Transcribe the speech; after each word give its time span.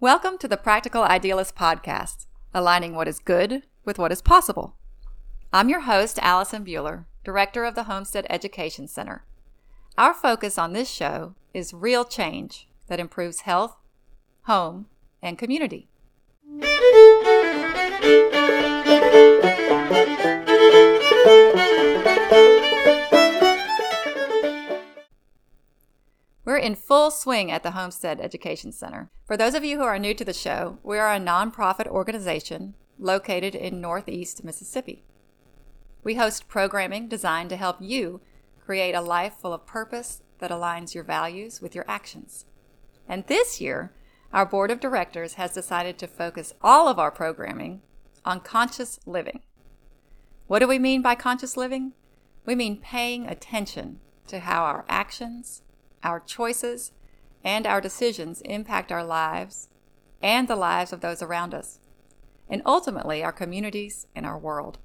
Welcome 0.00 0.38
to 0.38 0.48
the 0.48 0.56
Practical 0.56 1.04
Idealist 1.04 1.54
Podcast, 1.54 2.26
aligning 2.52 2.94
what 2.96 3.06
is 3.06 3.20
good 3.20 3.62
with 3.84 3.96
what 3.96 4.10
is 4.10 4.20
possible. 4.20 4.74
I'm 5.52 5.68
your 5.68 5.82
host, 5.82 6.18
Allison 6.20 6.64
Buehler, 6.64 7.04
Director 7.22 7.64
of 7.64 7.76
the 7.76 7.84
Homestead 7.84 8.26
Education 8.28 8.88
Center. 8.88 9.24
Our 9.96 10.12
focus 10.12 10.58
on 10.58 10.72
this 10.72 10.90
show 10.90 11.36
is 11.54 11.72
real 11.72 12.04
change 12.04 12.66
that 12.88 12.98
improves 12.98 13.42
health, 13.42 13.76
home, 14.42 14.86
and 15.22 15.38
community. 15.38 15.88
We're 26.44 26.58
in 26.58 26.74
full 26.74 27.10
swing 27.10 27.50
at 27.50 27.62
the 27.62 27.70
Homestead 27.70 28.20
Education 28.20 28.70
Center. 28.70 29.10
For 29.26 29.34
those 29.34 29.54
of 29.54 29.64
you 29.64 29.78
who 29.78 29.84
are 29.84 29.98
new 29.98 30.12
to 30.12 30.26
the 30.26 30.34
show, 30.34 30.78
we 30.82 30.98
are 30.98 31.14
a 31.14 31.18
nonprofit 31.18 31.86
organization 31.86 32.74
located 32.98 33.54
in 33.54 33.80
Northeast 33.80 34.44
Mississippi. 34.44 35.04
We 36.02 36.16
host 36.16 36.46
programming 36.46 37.08
designed 37.08 37.48
to 37.48 37.56
help 37.56 37.78
you 37.80 38.20
create 38.62 38.94
a 38.94 39.00
life 39.00 39.36
full 39.40 39.54
of 39.54 39.64
purpose 39.64 40.20
that 40.38 40.50
aligns 40.50 40.94
your 40.94 41.02
values 41.02 41.62
with 41.62 41.74
your 41.74 41.86
actions. 41.88 42.44
And 43.08 43.26
this 43.26 43.58
year, 43.58 43.94
our 44.30 44.44
board 44.44 44.70
of 44.70 44.80
directors 44.80 45.34
has 45.34 45.54
decided 45.54 45.96
to 45.96 46.06
focus 46.06 46.52
all 46.60 46.88
of 46.88 46.98
our 46.98 47.10
programming 47.10 47.80
on 48.22 48.40
conscious 48.40 49.00
living. 49.06 49.40
What 50.46 50.58
do 50.58 50.68
we 50.68 50.78
mean 50.78 51.00
by 51.00 51.14
conscious 51.14 51.56
living? 51.56 51.94
We 52.44 52.54
mean 52.54 52.82
paying 52.82 53.26
attention 53.26 54.00
to 54.26 54.40
how 54.40 54.64
our 54.64 54.84
actions, 54.90 55.62
our 56.04 56.20
choices, 56.20 56.92
and 57.42 57.66
our 57.66 57.80
decisions 57.80 58.40
impact 58.42 58.92
our 58.92 59.04
lives 59.04 59.68
and 60.22 60.46
the 60.48 60.56
lives 60.56 60.92
of 60.92 61.00
those 61.00 61.20
around 61.20 61.52
us, 61.52 61.80
and 62.48 62.62
ultimately 62.64 63.22
our 63.22 63.32
communities 63.32 64.06
and 64.14 64.24
our 64.24 64.38
world. 64.38 64.78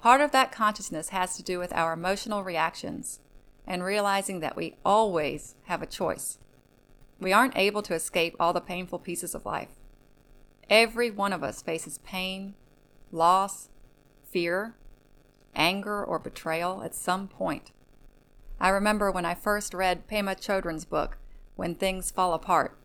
Part 0.00 0.20
of 0.20 0.32
that 0.32 0.52
consciousness 0.52 1.10
has 1.10 1.36
to 1.36 1.42
do 1.42 1.58
with 1.58 1.72
our 1.72 1.92
emotional 1.92 2.42
reactions 2.42 3.20
and 3.66 3.84
realizing 3.84 4.40
that 4.40 4.56
we 4.56 4.76
always 4.84 5.54
have 5.64 5.82
a 5.82 5.86
choice. 5.86 6.38
We 7.20 7.32
aren't 7.32 7.56
able 7.56 7.82
to 7.82 7.94
escape 7.94 8.34
all 8.40 8.52
the 8.52 8.60
painful 8.60 8.98
pieces 8.98 9.34
of 9.34 9.44
life. 9.44 9.68
Every 10.68 11.10
one 11.10 11.32
of 11.32 11.44
us 11.44 11.62
faces 11.62 11.98
pain, 11.98 12.54
loss, 13.12 13.68
fear, 14.30 14.74
anger, 15.54 16.02
or 16.02 16.18
betrayal 16.18 16.82
at 16.82 16.94
some 16.94 17.28
point. 17.28 17.72
I 18.60 18.68
remember 18.68 19.10
when 19.10 19.24
I 19.24 19.34
first 19.34 19.72
read 19.72 20.06
Pema 20.06 20.36
Chodron's 20.36 20.84
book, 20.84 21.16
When 21.56 21.74
Things 21.74 22.10
Fall 22.10 22.34
Apart. 22.34 22.76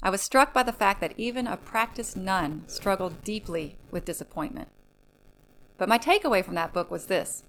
I 0.00 0.10
was 0.10 0.20
struck 0.20 0.54
by 0.54 0.62
the 0.62 0.72
fact 0.72 1.00
that 1.00 1.14
even 1.16 1.48
a 1.48 1.56
practiced 1.56 2.16
nun 2.16 2.62
struggled 2.68 3.24
deeply 3.24 3.78
with 3.90 4.04
disappointment. 4.04 4.68
But 5.76 5.88
my 5.88 5.98
takeaway 5.98 6.44
from 6.44 6.54
that 6.54 6.72
book 6.72 6.90
was 6.90 7.06
this 7.06 7.42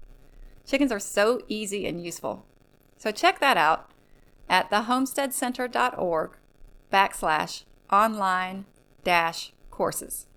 Chickens 0.66 0.92
are 0.92 1.00
so 1.00 1.42
easy 1.48 1.86
and 1.86 2.04
useful. 2.04 2.46
So 2.98 3.12
check 3.12 3.40
that 3.40 3.58
out 3.58 3.92
at 4.50 4.70
thehomesteadcenter.org 4.70 6.32
backslash 6.92 7.64
online 7.92 8.66
dash 9.04 9.54
courses. 9.70 10.28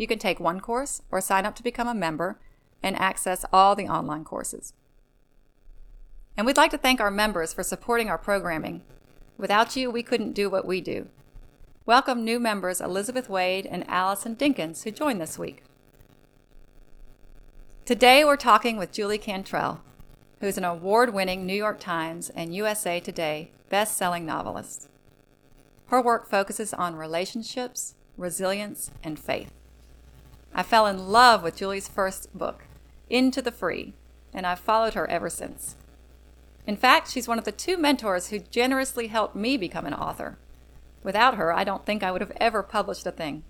You 0.00 0.06
can 0.06 0.18
take 0.18 0.40
one 0.40 0.60
course 0.60 1.02
or 1.10 1.20
sign 1.20 1.44
up 1.44 1.54
to 1.56 1.62
become 1.62 1.86
a 1.86 1.92
member 1.92 2.38
and 2.82 2.96
access 2.96 3.44
all 3.52 3.76
the 3.76 3.86
online 3.86 4.24
courses. 4.24 4.72
And 6.38 6.46
we'd 6.46 6.56
like 6.56 6.70
to 6.70 6.78
thank 6.78 7.02
our 7.02 7.10
members 7.10 7.52
for 7.52 7.62
supporting 7.62 8.08
our 8.08 8.16
programming. 8.16 8.80
Without 9.36 9.76
you, 9.76 9.90
we 9.90 10.02
couldn't 10.02 10.32
do 10.32 10.48
what 10.48 10.64
we 10.64 10.80
do. 10.80 11.08
Welcome 11.84 12.24
new 12.24 12.40
members 12.40 12.80
Elizabeth 12.80 13.28
Wade 13.28 13.66
and 13.66 13.86
Allison 13.90 14.36
Dinkins, 14.36 14.84
who 14.84 14.90
joined 14.90 15.20
this 15.20 15.38
week. 15.38 15.64
Today 17.84 18.24
we're 18.24 18.38
talking 18.38 18.78
with 18.78 18.92
Julie 18.92 19.18
Cantrell, 19.18 19.82
who's 20.40 20.56
an 20.56 20.64
award 20.64 21.12
winning 21.12 21.44
New 21.44 21.52
York 21.52 21.78
Times 21.78 22.30
and 22.30 22.54
USA 22.54 23.00
Today 23.00 23.50
best 23.68 23.98
selling 23.98 24.24
novelist. 24.24 24.88
Her 25.88 26.00
work 26.00 26.26
focuses 26.26 26.72
on 26.72 26.96
relationships, 26.96 27.96
resilience, 28.16 28.90
and 29.04 29.18
faith. 29.18 29.52
I 30.54 30.62
fell 30.62 30.86
in 30.86 31.08
love 31.08 31.42
with 31.42 31.56
Julie's 31.56 31.88
first 31.88 32.36
book, 32.36 32.64
Into 33.08 33.40
the 33.40 33.52
Free, 33.52 33.94
and 34.32 34.46
I've 34.46 34.58
followed 34.58 34.94
her 34.94 35.08
ever 35.08 35.30
since. 35.30 35.76
In 36.66 36.76
fact, 36.76 37.10
she's 37.10 37.28
one 37.28 37.38
of 37.38 37.44
the 37.44 37.52
two 37.52 37.76
mentors 37.76 38.28
who 38.28 38.38
generously 38.38 39.06
helped 39.08 39.36
me 39.36 39.56
become 39.56 39.86
an 39.86 39.94
author. 39.94 40.38
Without 41.02 41.36
her, 41.36 41.52
I 41.52 41.64
don't 41.64 41.86
think 41.86 42.02
I 42.02 42.12
would 42.12 42.20
have 42.20 42.36
ever 42.36 42.62
published 42.62 43.06
a 43.06 43.12
thing. 43.12 43.42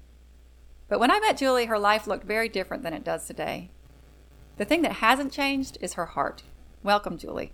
But 0.89 1.01
when 1.01 1.11
I 1.11 1.21
met 1.21 1.37
Julie, 1.37 1.67
her 1.67 1.79
life 1.79 2.07
looked 2.07 2.25
very 2.25 2.49
different 2.49 2.83
than 2.83 2.95
it 2.95 3.05
does 3.05 3.27
today. 3.27 3.71
The 4.57 4.65
thing 4.65 4.83
that 4.83 4.95
hasn't 4.95 5.33
changed 5.33 5.79
is 5.81 5.95
her 5.95 6.07
heart. 6.07 6.43
Welcome, 6.83 7.19
Julie. 7.19 7.53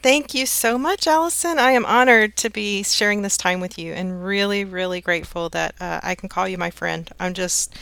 Thank 0.00 0.32
you 0.32 0.46
so 0.46 0.78
much, 0.78 1.08
Allison. 1.08 1.58
I 1.58 1.72
am 1.72 1.84
honored 1.84 2.36
to 2.36 2.50
be 2.50 2.84
sharing 2.84 3.22
this 3.22 3.36
time 3.36 3.60
with 3.60 3.78
you 3.78 3.92
and 3.92 4.24
really, 4.24 4.64
really 4.64 5.00
grateful 5.00 5.48
that 5.48 5.74
uh, 5.80 5.98
I 6.04 6.14
can 6.14 6.28
call 6.28 6.46
you 6.46 6.56
my 6.56 6.70
friend. 6.70 7.10
I'm 7.18 7.34
just 7.34 7.74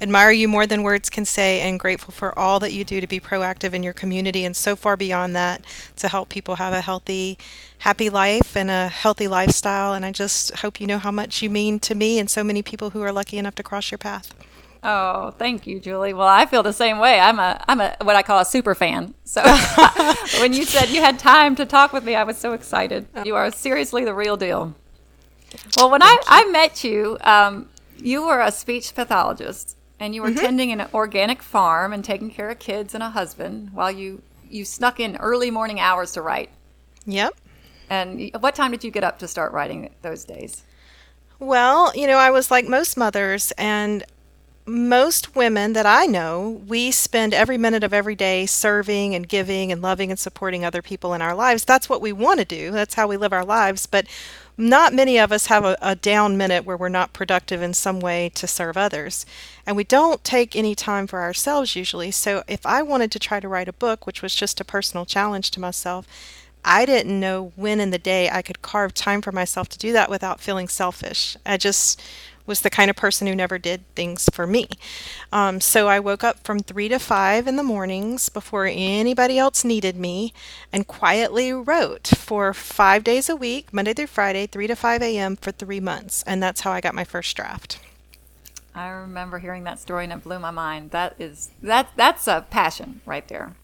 admire 0.00 0.30
you 0.30 0.48
more 0.48 0.66
than 0.66 0.82
words 0.82 1.10
can 1.10 1.24
say 1.24 1.60
and 1.60 1.78
grateful 1.78 2.12
for 2.12 2.36
all 2.38 2.58
that 2.60 2.72
you 2.72 2.84
do 2.84 3.00
to 3.00 3.06
be 3.06 3.20
proactive 3.20 3.74
in 3.74 3.82
your 3.82 3.92
community 3.92 4.44
and 4.44 4.56
so 4.56 4.74
far 4.74 4.96
beyond 4.96 5.36
that 5.36 5.64
to 5.96 6.08
help 6.08 6.28
people 6.28 6.56
have 6.56 6.72
a 6.72 6.80
healthy, 6.80 7.36
happy 7.78 8.08
life 8.08 8.56
and 8.56 8.70
a 8.70 8.88
healthy 8.88 9.28
lifestyle. 9.28 9.92
And 9.92 10.04
I 10.04 10.12
just 10.12 10.56
hope 10.58 10.80
you 10.80 10.86
know 10.86 10.98
how 10.98 11.10
much 11.10 11.42
you 11.42 11.50
mean 11.50 11.78
to 11.80 11.94
me 11.94 12.18
and 12.18 12.30
so 12.30 12.42
many 12.42 12.62
people 12.62 12.90
who 12.90 13.02
are 13.02 13.12
lucky 13.12 13.36
enough 13.38 13.54
to 13.56 13.62
cross 13.62 13.90
your 13.90 13.98
path. 13.98 14.34
Oh, 14.82 15.32
thank 15.32 15.66
you, 15.66 15.78
Julie. 15.78 16.14
Well, 16.14 16.26
I 16.26 16.46
feel 16.46 16.62
the 16.62 16.72
same 16.72 16.98
way. 16.98 17.20
I'm 17.20 17.38
a 17.38 17.62
I'm 17.68 17.82
a 17.82 17.96
what 18.00 18.16
I 18.16 18.22
call 18.22 18.40
a 18.40 18.46
super 18.46 18.74
fan. 18.74 19.12
So 19.24 19.42
when 20.40 20.54
you 20.54 20.64
said 20.64 20.88
you 20.88 21.02
had 21.02 21.18
time 21.18 21.54
to 21.56 21.66
talk 21.66 21.92
with 21.92 22.02
me, 22.02 22.14
I 22.14 22.24
was 22.24 22.38
so 22.38 22.54
excited. 22.54 23.06
You 23.26 23.36
are 23.36 23.50
seriously 23.50 24.06
the 24.06 24.14
real 24.14 24.38
deal. 24.38 24.74
Well, 25.76 25.90
when 25.90 26.02
I, 26.02 26.16
I 26.26 26.44
met 26.46 26.82
you, 26.82 27.18
um, 27.20 27.68
you 27.98 28.24
were 28.24 28.40
a 28.40 28.50
speech 28.50 28.94
pathologist 28.94 29.76
and 30.00 30.14
you 30.14 30.22
were 30.22 30.30
mm-hmm. 30.30 30.40
tending 30.40 30.72
an 30.72 30.88
organic 30.92 31.42
farm 31.42 31.92
and 31.92 32.02
taking 32.02 32.30
care 32.30 32.50
of 32.50 32.58
kids 32.58 32.94
and 32.94 33.02
a 33.02 33.10
husband 33.10 33.70
while 33.72 33.90
you 33.90 34.22
you 34.48 34.64
snuck 34.64 34.98
in 34.98 35.16
early 35.18 35.50
morning 35.50 35.78
hours 35.78 36.12
to 36.12 36.22
write. 36.22 36.50
Yep. 37.06 37.36
And 37.88 38.30
what 38.40 38.56
time 38.56 38.72
did 38.72 38.82
you 38.82 38.90
get 38.90 39.04
up 39.04 39.20
to 39.20 39.28
start 39.28 39.52
writing 39.52 39.90
those 40.02 40.24
days? 40.24 40.64
Well, 41.38 41.92
you 41.94 42.06
know, 42.08 42.16
I 42.16 42.30
was 42.30 42.50
like 42.50 42.66
most 42.66 42.96
mothers 42.96 43.52
and 43.52 44.04
most 44.66 45.34
women 45.34 45.72
that 45.72 45.86
I 45.86 46.06
know, 46.06 46.62
we 46.66 46.90
spend 46.90 47.34
every 47.34 47.58
minute 47.58 47.82
of 47.82 47.94
every 47.94 48.14
day 48.14 48.46
serving 48.46 49.14
and 49.14 49.28
giving 49.28 49.72
and 49.72 49.82
loving 49.82 50.10
and 50.10 50.18
supporting 50.18 50.64
other 50.64 50.82
people 50.82 51.14
in 51.14 51.22
our 51.22 51.34
lives. 51.34 51.64
That's 51.64 51.88
what 51.88 52.02
we 52.02 52.12
want 52.12 52.40
to 52.40 52.44
do. 52.44 52.70
That's 52.70 52.94
how 52.94 53.08
we 53.08 53.16
live 53.16 53.32
our 53.32 53.44
lives. 53.44 53.86
But 53.86 54.06
not 54.56 54.94
many 54.94 55.18
of 55.18 55.32
us 55.32 55.46
have 55.46 55.64
a, 55.64 55.76
a, 55.80 55.94
down 55.94 56.36
minute 56.36 56.64
where 56.64 56.76
we're 56.76 56.88
not 56.88 57.12
productive 57.12 57.62
in 57.62 57.74
some 57.74 58.00
way 58.00 58.30
to 58.34 58.46
serve 58.46 58.76
others. 58.76 59.24
And 59.66 59.76
we 59.76 59.84
don't 59.84 60.22
take 60.24 60.54
any 60.54 60.74
time 60.74 61.06
for 61.06 61.20
ourselves 61.20 61.76
usually. 61.76 62.10
So 62.10 62.42
if 62.46 62.66
I 62.66 62.82
wanted 62.82 63.10
to 63.12 63.18
try 63.18 63.40
to 63.40 63.48
write 63.48 63.68
a 63.68 63.72
book, 63.72 64.06
which 64.06 64.22
was 64.22 64.34
just 64.34 64.60
a 64.60 64.64
personal 64.64 65.06
challenge 65.06 65.50
to 65.52 65.60
myself, 65.60 66.06
I 66.64 66.84
didn't 66.84 67.18
know 67.18 67.52
when 67.56 67.80
in 67.80 67.90
the 67.90 67.98
day 67.98 68.28
I 68.28 68.42
could 68.42 68.62
carve 68.62 68.92
time 68.92 69.22
for 69.22 69.32
myself 69.32 69.68
to 69.70 69.78
do 69.78 69.92
that 69.92 70.10
without 70.10 70.40
feeling 70.40 70.68
selfish. 70.68 71.36
I 71.46 71.56
just 71.56 72.02
was 72.50 72.60
the 72.62 72.68
kind 72.68 72.90
of 72.90 72.96
person 72.96 73.28
who 73.28 73.34
never 73.34 73.58
did 73.58 73.82
things 73.94 74.28
for 74.32 74.44
me. 74.44 74.68
Um, 75.32 75.60
so 75.60 75.86
I 75.86 76.00
woke 76.00 76.24
up 76.24 76.42
from 76.42 76.58
three 76.58 76.88
to 76.88 76.98
five 76.98 77.46
in 77.46 77.54
the 77.54 77.62
mornings 77.62 78.28
before 78.28 78.66
anybody 78.66 79.38
else 79.38 79.64
needed 79.64 79.94
me 79.94 80.34
and 80.72 80.88
quietly 80.88 81.52
wrote 81.52 82.08
for 82.08 82.52
five 82.52 83.04
days 83.04 83.28
a 83.28 83.36
week, 83.36 83.72
Monday 83.72 83.94
through 83.94 84.08
Friday, 84.08 84.48
3 84.48 84.66
to 84.66 84.74
5 84.74 85.00
a.m. 85.00 85.36
for 85.36 85.52
three 85.52 85.78
months. 85.78 86.24
And 86.26 86.42
that's 86.42 86.62
how 86.62 86.72
I 86.72 86.80
got 86.80 86.92
my 86.92 87.04
first 87.04 87.36
draft. 87.36 87.78
I 88.74 88.88
remember 88.88 89.38
hearing 89.38 89.62
that 89.64 89.78
story 89.78 90.04
and 90.04 90.12
it 90.12 90.24
blew 90.24 90.40
my 90.40 90.50
mind. 90.50 90.90
That 90.90 91.14
is 91.20 91.50
that 91.62 91.90
that's 91.96 92.26
a 92.26 92.46
passion 92.50 93.00
right 93.06 93.26
there. 93.28 93.54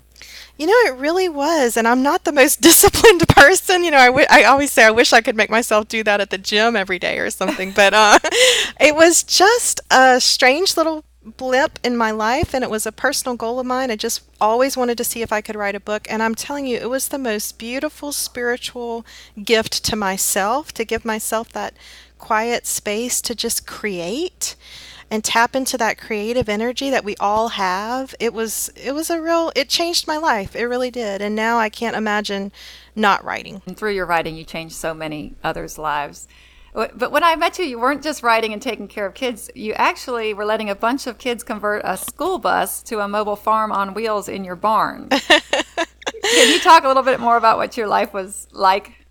You 0.57 0.67
know, 0.67 0.93
it 0.93 0.97
really 0.97 1.29
was. 1.29 1.77
And 1.77 1.87
I'm 1.87 2.03
not 2.03 2.25
the 2.25 2.33
most 2.33 2.61
disciplined 2.63 3.29
person. 3.29 3.85
You 3.85 3.91
know, 3.91 3.99
I, 3.99 4.07
w- 4.07 4.27
I 4.31 4.45
always 4.45 4.73
say 4.73 4.85
I 4.85 4.91
wish 4.91 5.13
I 5.13 5.21
could 5.21 5.37
make 5.37 5.51
myself 5.51 5.89
do 5.89 6.03
that 6.05 6.21
at 6.21 6.31
the 6.31 6.39
gym 6.39 6.77
every 6.77 6.99
day 6.99 7.19
or 7.19 7.31
something. 7.31 7.73
but 7.73 7.95
uh, 7.95 8.19
it 8.81 8.95
was 8.95 9.23
just 9.23 9.81
a 9.91 10.21
strange 10.21 10.77
little 10.77 11.05
blip 11.37 11.79
in 11.83 11.97
my 11.97 12.13
life 12.13 12.55
and 12.55 12.63
it 12.63 12.71
was 12.71 12.87
a 12.87 12.93
personal 12.93 13.37
goal 13.37 13.59
of 13.59 13.67
mine. 13.67 13.91
I 13.91 13.97
just 13.97 14.23
always 14.41 14.77
wanted 14.77 14.97
to 14.99 15.05
see 15.05 15.23
if 15.23 15.33
I 15.33 15.41
could 15.41 15.57
write 15.57 15.75
a 15.75 15.81
book. 15.81 16.07
And 16.09 16.23
I'm 16.23 16.35
telling 16.35 16.67
you, 16.67 16.77
it 16.79 16.89
was 16.89 17.09
the 17.09 17.19
most 17.19 17.59
beautiful 17.59 18.13
spiritual 18.13 19.05
gift 19.43 19.85
to 19.87 19.97
myself 19.97 20.73
to 20.75 20.85
give 20.85 21.05
myself 21.05 21.51
that 21.53 21.75
quiet 22.19 22.67
space 22.67 23.21
to 23.23 23.35
just 23.35 23.67
create 23.67 24.57
and 25.11 25.23
tap 25.23 25.55
into 25.55 25.79
that 25.79 25.99
creative 25.99 26.49
energy 26.49 26.91
that 26.91 27.05
we 27.05 27.17
all 27.21 27.49
have 27.49 28.15
it 28.19 28.33
was 28.33 28.71
it 28.77 28.93
was 28.93 29.11
a 29.11 29.21
real 29.21 29.53
it 29.55 29.69
changed 29.69 30.07
my 30.07 30.17
life 30.17 30.57
it 30.57 30.65
really 30.65 30.91
did 30.91 31.23
and 31.23 31.35
now 31.35 31.59
i 31.59 31.69
can't 31.69 31.97
imagine 31.97 32.51
not 32.95 33.25
writing 33.25 33.63
and 33.67 33.77
through 33.77 33.93
your 33.93 34.07
writing 34.07 34.37
you 34.37 34.45
changed 34.45 34.75
so 34.75 34.93
many 34.93 35.35
others 35.43 35.79
lives 35.79 36.27
but 36.95 37.11
when 37.11 37.25
I 37.25 37.37
met 37.37 37.59
you, 37.59 37.65
you 37.65 37.79
weren't 37.79 38.03
just 38.03 38.23
writing 38.23 38.53
and 38.53 38.61
taking 38.61 38.87
care 38.87 39.07
of 39.07 39.15
kids. 39.15 39.51
You 39.55 39.73
actually 39.73 40.35
were 40.35 40.45
letting 40.45 40.69
a 40.69 40.75
bunch 40.75 41.07
of 41.07 41.17
kids 41.17 41.43
convert 41.43 41.81
a 41.87 41.97
school 41.97 42.37
bus 42.37 42.83
to 42.83 43.01
a 43.01 43.09
mobile 43.09 43.35
farm 43.35 43.73
on 43.73 43.95
wheels 43.95 44.29
in 44.29 44.45
your 44.45 44.57
barn. 44.57 45.09
Can 45.09 46.53
you 46.53 46.61
talk 46.61 46.85
a 46.85 46.89
little 46.89 47.03
bit 47.03 47.19
more 47.19 47.39
about 47.39 47.57
what 47.57 47.79
your 47.79 47.87
life 47.87 48.13
was 48.13 48.47
like 48.53 49.06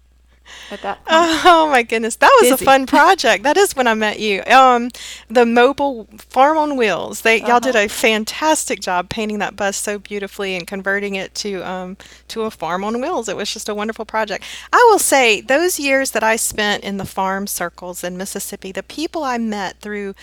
at 0.71 0.81
that 0.81 1.03
point? 1.05 1.41
Oh 1.47 1.69
my 1.69 1.83
goodness, 1.83 2.15
that 2.17 2.31
was 2.41 2.51
Busy. 2.51 2.63
a 2.63 2.65
fun 2.65 2.85
project. 2.85 3.43
that 3.43 3.57
is 3.57 3.75
when 3.75 3.87
I 3.87 3.93
met 3.93 4.19
you. 4.19 4.43
Um, 4.43 4.89
the 5.29 5.45
mobile 5.45 6.07
farm 6.17 6.57
on 6.57 6.77
wheels. 6.77 7.21
They 7.21 7.41
uh-huh. 7.41 7.51
y'all 7.51 7.59
did 7.59 7.75
uh-huh. 7.75 7.85
a 7.85 7.89
fantastic 7.89 8.79
job 8.79 9.09
painting 9.09 9.39
that 9.39 9.55
bus 9.55 9.77
so 9.77 9.99
beautifully 9.99 10.55
and 10.55 10.65
converting 10.65 11.15
it 11.15 11.33
to 11.35 11.61
um, 11.67 11.97
to 12.29 12.43
a 12.43 12.51
farm 12.51 12.83
on 12.83 13.01
wheels. 13.01 13.29
It 13.29 13.37
was 13.37 13.51
just 13.51 13.69
a 13.69 13.75
wonderful 13.75 14.05
project. 14.05 14.43
I 14.71 14.87
will 14.89 14.99
say 14.99 15.41
those 15.41 15.79
years 15.79 16.11
that 16.11 16.23
I 16.23 16.35
spent 16.35 16.83
in 16.83 16.97
the 16.97 17.05
farm 17.05 17.47
circles 17.47 18.03
in 18.03 18.17
Mississippi, 18.17 18.71
the 18.71 18.83
people 18.83 19.23
I 19.23 19.37
met 19.37 19.79
through 19.79 20.15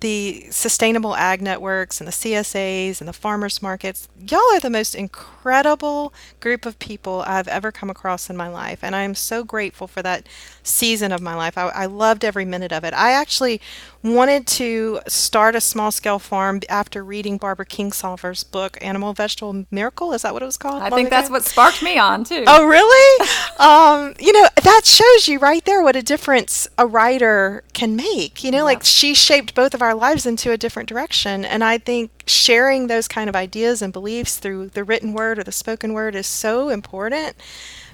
the 0.00 0.46
sustainable 0.50 1.14
ag 1.16 1.42
networks 1.42 2.00
and 2.00 2.06
the 2.06 2.12
CSAs 2.12 3.00
and 3.00 3.08
the 3.08 3.12
farmers 3.12 3.60
markets, 3.60 4.08
y'all 4.18 4.40
are 4.52 4.60
the 4.60 4.70
most 4.70 4.94
incredible 4.94 6.12
group 6.40 6.64
of 6.66 6.78
people 6.78 7.24
I've 7.26 7.48
ever 7.48 7.72
come 7.72 7.90
across 7.90 8.30
in 8.30 8.36
my 8.36 8.48
life. 8.48 8.82
And 8.82 8.94
I 8.94 9.02
am 9.02 9.14
so 9.14 9.42
grateful 9.44 9.86
for 9.86 10.02
that 10.02 10.28
season 10.68 11.12
of 11.12 11.20
my 11.20 11.34
life. 11.34 11.56
I, 11.56 11.68
I 11.68 11.86
loved 11.86 12.24
every 12.24 12.44
minute 12.44 12.72
of 12.72 12.84
it. 12.84 12.94
I 12.94 13.12
actually 13.12 13.60
wanted 14.02 14.46
to 14.46 15.00
start 15.08 15.56
a 15.56 15.60
small 15.60 15.90
scale 15.90 16.18
farm 16.18 16.60
after 16.68 17.02
reading 17.02 17.36
Barbara 17.36 17.66
Kingsolver's 17.66 18.44
book, 18.44 18.78
Animal 18.80 19.12
Vegetable 19.12 19.66
Miracle. 19.70 20.12
Is 20.12 20.22
that 20.22 20.32
what 20.32 20.42
it 20.42 20.46
was 20.46 20.56
called? 20.56 20.82
I 20.82 20.90
think 20.90 21.08
ago? 21.08 21.16
that's 21.16 21.30
what 21.30 21.44
sparked 21.44 21.82
me 21.82 21.98
on, 21.98 22.24
too. 22.24 22.44
Oh, 22.46 22.66
really? 22.66 23.28
um, 23.58 24.14
you 24.20 24.32
know, 24.32 24.48
that 24.62 24.82
shows 24.84 25.28
you 25.28 25.38
right 25.38 25.64
there 25.64 25.82
what 25.82 25.96
a 25.96 26.02
difference 26.02 26.68
a 26.78 26.86
writer 26.86 27.64
can 27.72 27.96
make. 27.96 28.44
You 28.44 28.50
know, 28.50 28.64
like 28.64 28.84
she 28.84 29.14
shaped 29.14 29.54
both 29.54 29.74
of 29.74 29.82
our 29.82 29.94
lives 29.94 30.26
into 30.26 30.52
a 30.52 30.56
different 30.56 30.88
direction. 30.88 31.44
And 31.44 31.64
I 31.64 31.78
think 31.78 32.10
sharing 32.26 32.86
those 32.86 33.08
kind 33.08 33.28
of 33.28 33.34
ideas 33.34 33.82
and 33.82 33.92
beliefs 33.92 34.36
through 34.36 34.68
the 34.68 34.84
written 34.84 35.12
word 35.12 35.38
or 35.38 35.44
the 35.44 35.52
spoken 35.52 35.92
word 35.92 36.14
is 36.14 36.26
so 36.26 36.68
important 36.68 37.36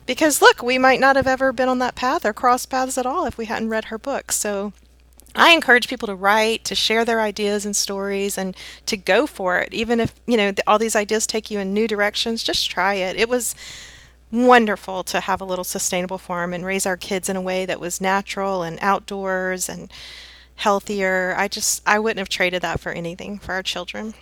because 0.06 0.42
look, 0.42 0.62
we 0.62 0.78
might 0.78 1.00
not 1.00 1.16
have 1.16 1.26
ever 1.26 1.52
been 1.52 1.68
on 1.68 1.78
that 1.78 1.94
path 1.94 2.24
or 2.24 2.32
crossed 2.32 2.70
paths 2.70 2.98
at 2.98 3.06
all 3.06 3.26
if 3.26 3.38
we 3.38 3.46
hadn't 3.46 3.68
read 3.68 3.86
her 3.86 3.98
book. 3.98 4.32
So 4.32 4.72
I 5.34 5.50
encourage 5.52 5.88
people 5.88 6.06
to 6.06 6.14
write, 6.14 6.64
to 6.64 6.74
share 6.74 7.04
their 7.04 7.20
ideas 7.20 7.66
and 7.66 7.74
stories, 7.74 8.38
and 8.38 8.56
to 8.86 8.96
go 8.96 9.26
for 9.26 9.58
it. 9.58 9.74
Even 9.74 10.00
if 10.00 10.14
you 10.26 10.36
know 10.36 10.52
all 10.66 10.78
these 10.78 10.96
ideas 10.96 11.26
take 11.26 11.50
you 11.50 11.58
in 11.58 11.74
new 11.74 11.88
directions, 11.88 12.42
just 12.42 12.70
try 12.70 12.94
it. 12.94 13.16
It 13.16 13.28
was 13.28 13.54
wonderful 14.30 15.04
to 15.04 15.20
have 15.20 15.40
a 15.40 15.44
little 15.44 15.64
sustainable 15.64 16.18
farm 16.18 16.52
and 16.52 16.64
raise 16.64 16.86
our 16.86 16.96
kids 16.96 17.28
in 17.28 17.36
a 17.36 17.40
way 17.40 17.66
that 17.66 17.80
was 17.80 18.00
natural 18.00 18.62
and 18.62 18.78
outdoors 18.80 19.68
and 19.68 19.92
healthier. 20.56 21.34
I 21.36 21.48
just 21.48 21.82
I 21.86 21.98
wouldn't 21.98 22.18
have 22.18 22.28
traded 22.28 22.62
that 22.62 22.80
for 22.80 22.92
anything 22.92 23.38
for 23.38 23.54
our 23.54 23.62
children. 23.62 24.14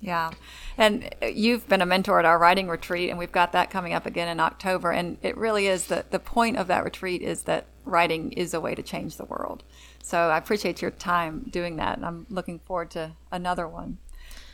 Yeah. 0.00 0.30
And 0.76 1.14
uh, 1.22 1.26
you've 1.26 1.68
been 1.68 1.82
a 1.82 1.86
mentor 1.86 2.18
at 2.18 2.24
our 2.24 2.38
writing 2.38 2.68
retreat, 2.68 3.10
and 3.10 3.18
we've 3.18 3.32
got 3.32 3.52
that 3.52 3.70
coming 3.70 3.92
up 3.92 4.06
again 4.06 4.28
in 4.28 4.40
October. 4.40 4.90
And 4.90 5.18
it 5.22 5.36
really 5.36 5.66
is 5.66 5.86
the, 5.86 6.04
the 6.10 6.18
point 6.18 6.56
of 6.56 6.68
that 6.68 6.84
retreat 6.84 7.22
is 7.22 7.42
that 7.42 7.66
writing 7.84 8.32
is 8.32 8.54
a 8.54 8.60
way 8.60 8.74
to 8.74 8.82
change 8.82 9.16
the 9.16 9.24
world. 9.24 9.64
So 10.02 10.18
I 10.30 10.38
appreciate 10.38 10.80
your 10.80 10.90
time 10.90 11.46
doing 11.50 11.76
that. 11.76 11.96
And 11.96 12.06
I'm 12.06 12.26
looking 12.30 12.60
forward 12.60 12.90
to 12.92 13.12
another 13.32 13.66
one. 13.66 13.98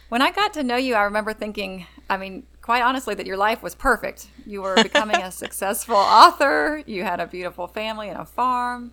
When 0.09 0.23
I 0.23 0.31
got 0.31 0.55
to 0.55 0.63
know 0.63 0.77
you, 0.77 0.95
I 0.95 1.03
remember 1.03 1.33
thinking, 1.33 1.87
I 2.09 2.17
mean, 2.17 2.45
quite 2.63 2.83
honestly, 2.83 3.15
that 3.15 3.27
your 3.27 3.37
life 3.37 3.63
was 3.63 3.75
perfect. 3.75 4.29
You 4.47 4.63
were 4.63 4.75
becoming 4.83 5.17
a 5.17 5.33
successful 5.33 5.97
author, 5.97 6.83
you 6.87 7.03
had 7.03 7.21
a 7.21 7.27
beautiful 7.27 7.67
family 7.67 8.09
and 8.09 8.19
a 8.19 8.25
farm. 8.25 8.93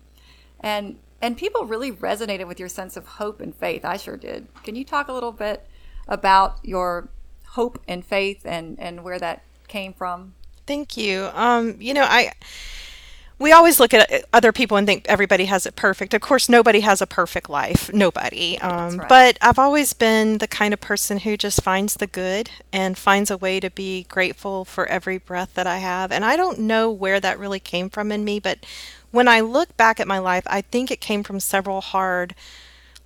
And 0.60 0.98
and 1.20 1.36
people 1.36 1.66
really 1.66 1.92
resonated 1.92 2.48
with 2.48 2.58
your 2.58 2.68
sense 2.68 2.96
of 2.96 3.06
hope 3.06 3.40
and 3.40 3.54
faith. 3.54 3.84
I 3.84 3.96
sure 3.96 4.16
did. 4.16 4.48
Can 4.64 4.74
you 4.74 4.84
talk 4.84 5.06
a 5.06 5.12
little 5.12 5.30
bit 5.30 5.64
about 6.08 6.58
your 6.62 7.08
hope 7.48 7.80
and 7.86 8.04
faith 8.04 8.42
and, 8.44 8.78
and 8.80 9.04
where 9.04 9.18
that 9.18 9.42
came 9.68 9.92
from. 9.92 10.34
Thank 10.66 10.96
you. 10.96 11.28
Um, 11.34 11.76
you 11.80 11.94
know, 11.94 12.04
I 12.04 12.32
we 13.42 13.50
always 13.50 13.80
look 13.80 13.92
at 13.92 14.24
other 14.32 14.52
people 14.52 14.76
and 14.76 14.86
think 14.86 15.04
everybody 15.08 15.46
has 15.46 15.66
it 15.66 15.74
perfect. 15.74 16.14
Of 16.14 16.20
course, 16.20 16.48
nobody 16.48 16.80
has 16.80 17.02
a 17.02 17.06
perfect 17.06 17.50
life. 17.50 17.92
Nobody. 17.92 18.56
Um, 18.60 18.98
right. 18.98 19.08
But 19.08 19.38
I've 19.42 19.58
always 19.58 19.92
been 19.92 20.38
the 20.38 20.46
kind 20.46 20.72
of 20.72 20.80
person 20.80 21.18
who 21.18 21.36
just 21.36 21.60
finds 21.60 21.94
the 21.94 22.06
good 22.06 22.50
and 22.72 22.96
finds 22.96 23.30
a 23.32 23.36
way 23.36 23.58
to 23.58 23.68
be 23.68 24.04
grateful 24.04 24.64
for 24.64 24.86
every 24.86 25.18
breath 25.18 25.54
that 25.54 25.66
I 25.66 25.78
have. 25.78 26.12
And 26.12 26.24
I 26.24 26.36
don't 26.36 26.60
know 26.60 26.90
where 26.90 27.18
that 27.18 27.38
really 27.38 27.60
came 27.60 27.90
from 27.90 28.12
in 28.12 28.24
me, 28.24 28.38
but 28.38 28.64
when 29.10 29.26
I 29.26 29.40
look 29.40 29.76
back 29.76 29.98
at 29.98 30.06
my 30.06 30.18
life, 30.18 30.44
I 30.46 30.60
think 30.60 30.90
it 30.90 31.00
came 31.00 31.24
from 31.24 31.40
several 31.40 31.80
hard 31.80 32.34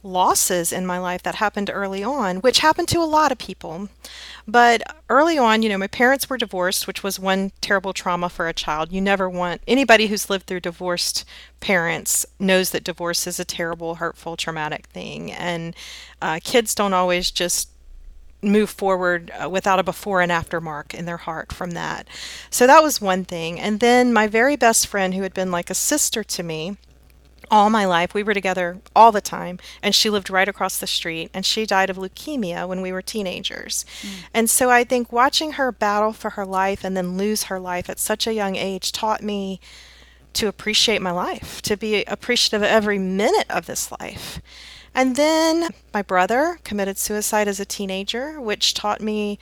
losses 0.07 0.73
in 0.73 0.87
my 0.87 0.99
life 0.99 1.23
that 1.25 1.37
happened 1.37 1.71
early 1.73 2.03
on, 2.03 2.37
which 2.37 2.61
happened 2.61 2.89
to 2.89 3.01
a 3.01 3.05
lot 3.05 3.33
of 3.33 3.39
people. 3.39 3.89
But 4.49 4.83
early 5.09 5.37
on, 5.37 5.63
you 5.63 5.69
know, 5.69 5.79
my 5.79 5.89
parents 5.89 6.31
were 6.31 6.39
divorced, 6.39 6.87
which 6.87 7.03
was 7.03 7.19
one 7.19 7.53
terrible 7.61 7.93
trauma 7.93 8.29
for 8.29 8.49
a 8.49 8.55
child. 8.55 8.93
You 8.93 9.01
never 9.01 9.29
want 9.29 9.61
anybody 9.67 10.07
who's 10.07 10.31
lived 10.31 10.47
through 10.47 10.61
divorced 10.61 11.25
parents 11.61 12.25
knows 12.39 12.71
that 12.71 12.85
divorce 12.85 13.27
is 13.27 13.41
a 13.41 13.45
terrible, 13.45 13.97
hurtful, 13.97 14.37
traumatic 14.37 14.87
thing. 14.87 15.33
And 15.33 15.75
uh, 16.23 16.39
kids 16.43 16.75
don't 16.75 16.95
always 16.95 17.31
just 17.31 17.71
move 18.43 18.71
forward 18.71 19.33
uh, 19.43 19.49
without 19.49 19.79
a 19.79 19.83
before 19.83 20.21
and 20.21 20.31
after 20.31 20.61
mark 20.61 20.95
in 20.95 21.07
their 21.07 21.17
heart 21.17 21.53
from 21.53 21.73
that. 21.73 22.07
So 22.51 22.67
that 22.67 22.83
was 22.83 23.01
one 23.01 23.25
thing. 23.25 23.59
And 23.59 23.81
then 23.81 24.13
my 24.13 24.27
very 24.27 24.57
best 24.57 24.87
friend, 24.87 25.15
who 25.15 25.23
had 25.23 25.35
been 25.35 25.51
like 25.51 25.71
a 25.71 25.75
sister 25.75 26.23
to 26.23 26.43
me, 26.43 26.77
all 27.51 27.71
my 27.71 27.85
life. 27.85 28.15
We 28.15 28.23
were 28.23 28.35
together 28.35 28.79
all 28.95 29.13
the 29.13 29.21
time, 29.21 29.59
and 29.83 29.95
she 29.95 30.11
lived 30.11 30.31
right 30.31 30.49
across 30.49 30.79
the 30.79 30.87
street, 30.87 31.31
and 31.33 31.45
she 31.45 31.67
died 31.67 31.91
of 31.91 31.97
leukemia 31.97 32.67
when 32.67 32.81
we 32.81 32.93
were 32.93 33.03
teenagers. 33.03 33.85
Mm. 34.03 34.09
And 34.35 34.51
so 34.51 34.71
I 34.71 34.85
think 34.85 35.13
watching 35.13 35.53
her 35.53 35.73
battle 35.73 36.13
for 36.13 36.31
her 36.31 36.45
life 36.47 36.85
and 36.85 36.97
then 36.97 37.17
lose 37.17 37.45
her 37.45 37.61
life 37.61 37.89
at 37.89 37.99
such 37.99 38.27
a 38.27 38.35
young 38.35 38.57
age 38.57 38.93
taught 38.93 39.23
me 39.23 39.61
to 40.35 40.49
appreciate 40.49 41.01
my 41.01 41.11
life, 41.11 41.63
to 41.63 41.77
be 41.77 42.05
appreciative 42.05 42.63
of 42.63 42.69
every 42.69 42.99
minute 42.99 43.47
of 43.49 43.67
this 43.67 43.91
life. 44.01 44.41
And 44.95 45.17
then 45.17 45.69
my 45.93 46.03
brother 46.03 46.59
committed 46.65 46.99
suicide 46.99 47.49
as 47.49 47.61
a 47.61 47.65
teenager, 47.65 48.41
which 48.41 48.75
taught 48.75 49.01
me 49.01 49.39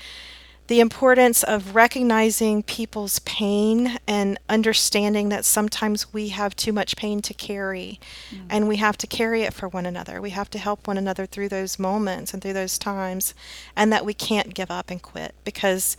the 0.66 0.80
importance 0.80 1.42
of 1.42 1.74
recognizing 1.74 2.62
people's 2.62 3.18
pain 3.20 3.98
and 4.06 4.38
understanding 4.48 5.28
that 5.28 5.44
sometimes 5.44 6.12
we 6.12 6.28
have 6.28 6.56
too 6.56 6.72
much 6.72 6.96
pain 6.96 7.20
to 7.20 7.34
carry 7.34 8.00
mm. 8.30 8.46
and 8.48 8.66
we 8.66 8.76
have 8.76 8.96
to 8.96 9.06
carry 9.06 9.42
it 9.42 9.52
for 9.52 9.68
one 9.68 9.84
another. 9.84 10.22
We 10.22 10.30
have 10.30 10.48
to 10.50 10.58
help 10.58 10.86
one 10.86 10.96
another 10.96 11.26
through 11.26 11.50
those 11.50 11.78
moments 11.78 12.32
and 12.32 12.42
through 12.42 12.54
those 12.54 12.78
times, 12.78 13.34
and 13.76 13.92
that 13.92 14.06
we 14.06 14.14
can't 14.14 14.54
give 14.54 14.70
up 14.70 14.90
and 14.90 15.02
quit 15.02 15.34
because 15.44 15.96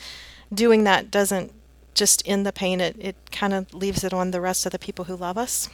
doing 0.52 0.84
that 0.86 1.12
doesn't 1.12 1.52
just 1.94 2.28
end 2.28 2.46
the 2.46 2.52
pain, 2.52 2.82
it, 2.82 2.96
it 3.00 3.16
kind 3.32 3.54
of 3.54 3.74
leaves 3.74 4.04
it 4.04 4.14
on 4.14 4.32
the 4.32 4.42
rest 4.42 4.66
of 4.66 4.72
the 4.72 4.80
people 4.80 5.06
who 5.06 5.16
love 5.16 5.38
us. 5.38 5.70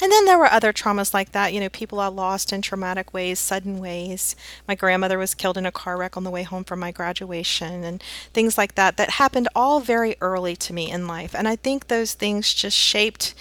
And 0.00 0.10
then 0.10 0.24
there 0.24 0.38
were 0.38 0.50
other 0.50 0.72
traumas 0.72 1.12
like 1.12 1.32
that, 1.32 1.52
you 1.52 1.60
know, 1.60 1.68
people 1.68 2.00
I 2.00 2.06
lost 2.06 2.52
in 2.52 2.62
traumatic 2.62 3.12
ways, 3.12 3.38
sudden 3.38 3.78
ways. 3.78 4.34
My 4.66 4.74
grandmother 4.74 5.18
was 5.18 5.34
killed 5.34 5.58
in 5.58 5.66
a 5.66 5.72
car 5.72 5.96
wreck 5.96 6.16
on 6.16 6.24
the 6.24 6.30
way 6.30 6.42
home 6.42 6.64
from 6.64 6.80
my 6.80 6.90
graduation 6.90 7.84
and 7.84 8.02
things 8.32 8.56
like 8.56 8.74
that 8.76 8.96
that 8.96 9.10
happened 9.10 9.48
all 9.54 9.80
very 9.80 10.16
early 10.20 10.56
to 10.56 10.72
me 10.72 10.90
in 10.90 11.06
life. 11.06 11.34
And 11.34 11.46
I 11.46 11.56
think 11.56 11.88
those 11.88 12.14
things 12.14 12.54
just 12.54 12.76
shaped 12.76 13.34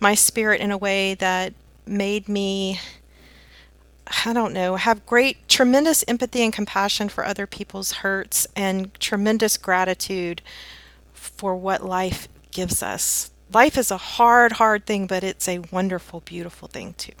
my 0.00 0.14
spirit 0.14 0.60
in 0.60 0.70
a 0.70 0.78
way 0.78 1.14
that 1.14 1.54
made 1.86 2.28
me 2.28 2.80
I 4.26 4.34
don't 4.34 4.52
know, 4.52 4.76
have 4.76 5.06
great, 5.06 5.48
tremendous 5.48 6.04
empathy 6.06 6.42
and 6.42 6.52
compassion 6.52 7.08
for 7.08 7.24
other 7.24 7.46
people's 7.46 7.92
hurts 7.92 8.46
and 8.54 8.92
tremendous 9.00 9.56
gratitude 9.56 10.42
for 11.14 11.56
what 11.56 11.82
life 11.82 12.28
gives 12.50 12.82
us 12.82 13.30
life 13.54 13.78
is 13.78 13.90
a 13.90 13.96
hard, 13.96 14.52
hard 14.52 14.86
thing, 14.86 15.06
but 15.06 15.24
it's 15.24 15.48
a 15.48 15.60
wonderful, 15.70 16.20
beautiful 16.20 16.68
thing 16.68 16.94
too. 16.94 17.12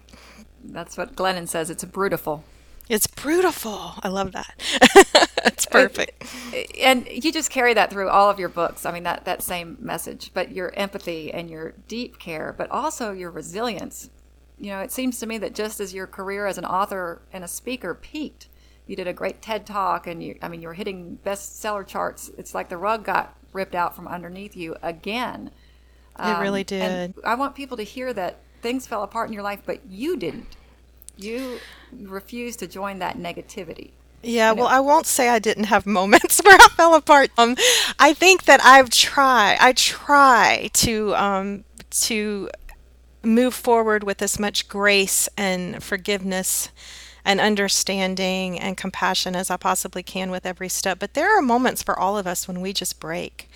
That's 0.64 0.96
what 0.96 1.14
Glennon 1.14 1.48
says. 1.48 1.70
It's 1.70 1.82
a 1.82 1.86
beautiful. 1.86 2.44
It's 2.88 3.06
beautiful. 3.06 3.94
I 4.02 4.08
love 4.08 4.32
that. 4.32 4.54
it's 5.46 5.64
perfect. 5.66 6.24
And 6.82 7.06
you 7.08 7.32
just 7.32 7.50
carry 7.50 7.72
that 7.74 7.90
through 7.90 8.10
all 8.10 8.28
of 8.28 8.38
your 8.38 8.50
books. 8.50 8.84
I 8.84 8.92
mean, 8.92 9.04
that, 9.04 9.24
that 9.24 9.42
same 9.42 9.78
message, 9.80 10.32
but 10.34 10.52
your 10.52 10.72
empathy 10.74 11.32
and 11.32 11.48
your 11.48 11.72
deep 11.88 12.18
care, 12.18 12.54
but 12.56 12.70
also 12.70 13.12
your 13.12 13.30
resilience. 13.30 14.10
You 14.58 14.70
know, 14.70 14.80
it 14.80 14.92
seems 14.92 15.18
to 15.20 15.26
me 15.26 15.38
that 15.38 15.54
just 15.54 15.80
as 15.80 15.94
your 15.94 16.06
career 16.06 16.46
as 16.46 16.58
an 16.58 16.66
author 16.66 17.22
and 17.32 17.42
a 17.42 17.48
speaker 17.48 17.94
peaked, 17.94 18.48
you 18.86 18.96
did 18.96 19.08
a 19.08 19.14
great 19.14 19.40
TED 19.40 19.66
talk 19.66 20.06
and 20.06 20.22
you, 20.22 20.38
I 20.42 20.48
mean, 20.48 20.60
you 20.60 20.68
were 20.68 20.74
hitting 20.74 21.18
bestseller 21.24 21.86
charts. 21.86 22.30
It's 22.36 22.54
like 22.54 22.68
the 22.68 22.76
rug 22.76 23.04
got 23.04 23.34
ripped 23.54 23.74
out 23.74 23.96
from 23.96 24.06
underneath 24.06 24.56
you 24.56 24.76
again. 24.82 25.50
Um, 26.16 26.36
it 26.36 26.40
really 26.40 26.64
did. 26.64 27.14
I 27.24 27.34
want 27.34 27.54
people 27.54 27.76
to 27.76 27.82
hear 27.82 28.12
that 28.12 28.38
things 28.62 28.86
fell 28.86 29.02
apart 29.02 29.28
in 29.28 29.32
your 29.32 29.42
life, 29.42 29.62
but 29.64 29.80
you 29.88 30.16
didn't. 30.16 30.56
You 31.16 31.58
refused 31.92 32.58
to 32.60 32.66
join 32.66 32.98
that 33.00 33.18
negativity. 33.18 33.90
Yeah, 34.22 34.50
you 34.50 34.56
know? 34.56 34.62
well, 34.62 34.70
I 34.70 34.80
won't 34.80 35.06
say 35.06 35.28
I 35.28 35.38
didn't 35.38 35.64
have 35.64 35.86
moments 36.00 36.40
where 36.44 36.56
I 36.58 36.68
fell 36.68 36.94
apart. 36.94 37.30
Um, 37.36 37.56
I 37.98 38.14
think 38.14 38.44
that 38.44 38.60
I've 38.64 38.90
tried. 38.90 39.58
I 39.60 39.72
try 39.72 40.70
to 40.74 41.14
um, 41.14 41.64
to 41.90 42.50
move 43.22 43.54
forward 43.54 44.04
with 44.04 44.20
as 44.22 44.38
much 44.38 44.68
grace 44.68 45.28
and 45.36 45.82
forgiveness 45.82 46.70
and 47.24 47.40
understanding 47.40 48.58
and 48.60 48.76
compassion 48.76 49.34
as 49.34 49.50
I 49.50 49.56
possibly 49.56 50.02
can 50.02 50.30
with 50.30 50.44
every 50.44 50.68
step. 50.68 50.98
But 50.98 51.14
there 51.14 51.36
are 51.36 51.40
moments 51.40 51.82
for 51.82 51.98
all 51.98 52.18
of 52.18 52.26
us 52.26 52.46
when 52.46 52.60
we 52.60 52.72
just 52.72 53.00
break 53.00 53.48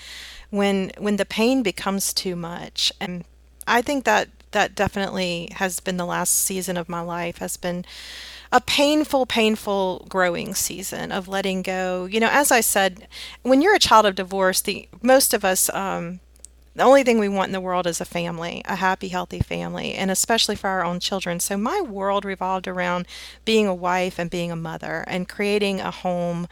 when 0.51 0.91
when 0.99 1.17
the 1.17 1.25
pain 1.25 1.63
becomes 1.63 2.13
too 2.13 2.37
much 2.37 2.93
and 3.01 3.25
i 3.67 3.83
think 3.83 4.05
that 4.05 4.29
that 4.53 4.75
definitely 4.75 5.49
has 5.57 5.79
been 5.81 5.99
the 5.99 6.07
last 6.07 6.35
season 6.35 6.77
of 6.77 6.89
my 6.89 7.01
life 7.01 7.39
has 7.39 7.57
been 7.57 7.85
a 8.51 8.61
painful 8.61 9.27
painful 9.27 10.07
growing 10.09 10.55
season 10.55 11.13
of 11.13 11.29
letting 11.29 11.63
go 11.63 12.07
you 12.07 12.19
know 12.19 12.31
as 12.31 12.51
i 12.51 12.61
said 12.61 13.07
when 13.43 13.61
you're 13.61 13.75
a 13.75 13.79
child 13.79 14.07
of 14.07 14.15
divorce 14.15 14.61
the 14.63 14.89
most 15.03 15.35
of 15.35 15.45
us 15.45 15.69
um, 15.75 16.21
the 16.79 16.85
only 16.85 17.03
thing 17.03 17.19
we 17.19 17.29
want 17.29 17.49
in 17.49 17.53
the 17.53 17.61
world 17.61 17.89
is 17.89 18.01
a 18.01 18.05
family, 18.05 18.63
a 18.65 18.77
happy, 18.77 19.09
healthy 19.09 19.41
family, 19.41 19.95
and 19.95 20.13
especially 20.13 20.55
for 20.55 20.69
our 20.69 20.85
own 20.85 21.01
children. 21.01 21.41
So 21.41 21.57
my 21.57 21.81
world 21.81 22.25
revolved 22.25 22.69
around 22.69 23.07
being 23.45 23.67
a 23.67 23.75
wife 23.75 24.17
and 24.17 24.31
being 24.31 24.53
a 24.53 24.57
mother 24.57 25.05
and 25.09 25.29
creating 25.29 25.81
a 25.81 25.91
home 25.91 26.47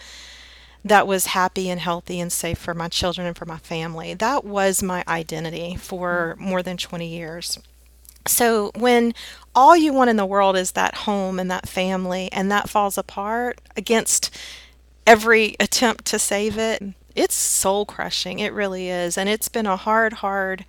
that 0.86 1.06
was 1.06 1.26
happy 1.26 1.68
and 1.68 1.80
healthy 1.80 2.20
and 2.20 2.32
safe 2.32 2.58
for 2.58 2.72
my 2.72 2.88
children 2.88 3.26
and 3.26 3.36
for 3.36 3.44
my 3.44 3.58
family. 3.58 4.14
That 4.14 4.44
was 4.44 4.82
my 4.82 5.02
identity 5.08 5.74
for 5.74 6.36
more 6.38 6.62
than 6.62 6.76
20 6.76 7.06
years. 7.08 7.58
So 8.28 8.70
when 8.76 9.12
all 9.54 9.76
you 9.76 9.92
want 9.92 10.10
in 10.10 10.16
the 10.16 10.26
world 10.26 10.56
is 10.56 10.72
that 10.72 10.94
home 10.94 11.40
and 11.40 11.50
that 11.50 11.68
family 11.68 12.28
and 12.32 12.50
that 12.52 12.68
falls 12.68 12.96
apart 12.96 13.60
against 13.76 14.36
every 15.06 15.56
attempt 15.58 16.04
to 16.06 16.18
save 16.18 16.56
it, 16.56 16.82
it's 17.16 17.34
soul 17.34 17.84
crushing. 17.84 18.38
It 18.38 18.52
really 18.52 18.88
is. 18.88 19.18
And 19.18 19.28
it's 19.28 19.48
been 19.48 19.66
a 19.66 19.76
hard, 19.76 20.14
hard 20.14 20.64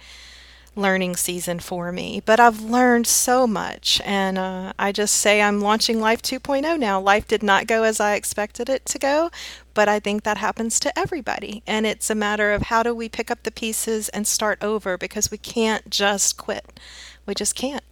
learning 0.77 1.15
season 1.15 1.59
for 1.59 1.91
me. 1.91 2.21
But 2.25 2.39
I've 2.39 2.61
learned 2.61 3.07
so 3.07 3.47
much, 3.47 4.01
and 4.05 4.37
uh, 4.37 4.73
I 4.77 4.91
just 4.91 5.15
say 5.15 5.41
I'm 5.41 5.59
launching 5.59 5.99
Life 5.99 6.21
2.0 6.21 6.79
now. 6.79 6.99
Life 6.99 7.27
did 7.27 7.43
not 7.43 7.67
go 7.67 7.83
as 7.83 7.99
I 7.99 8.15
expected 8.15 8.69
it 8.69 8.85
to 8.85 8.99
go, 8.99 9.31
but 9.73 9.89
I 9.89 9.99
think 9.99 10.23
that 10.23 10.37
happens 10.37 10.79
to 10.81 10.97
everybody. 10.97 11.63
And 11.65 11.85
it's 11.85 12.09
a 12.09 12.15
matter 12.15 12.53
of 12.53 12.63
how 12.63 12.83
do 12.83 12.93
we 12.93 13.09
pick 13.09 13.29
up 13.31 13.43
the 13.43 13.51
pieces 13.51 14.09
and 14.09 14.27
start 14.27 14.63
over 14.63 14.97
because 14.97 15.31
we 15.31 15.37
can't 15.37 15.89
just 15.89 16.37
quit. 16.37 16.79
We 17.25 17.33
just 17.33 17.55
can't. 17.55 17.83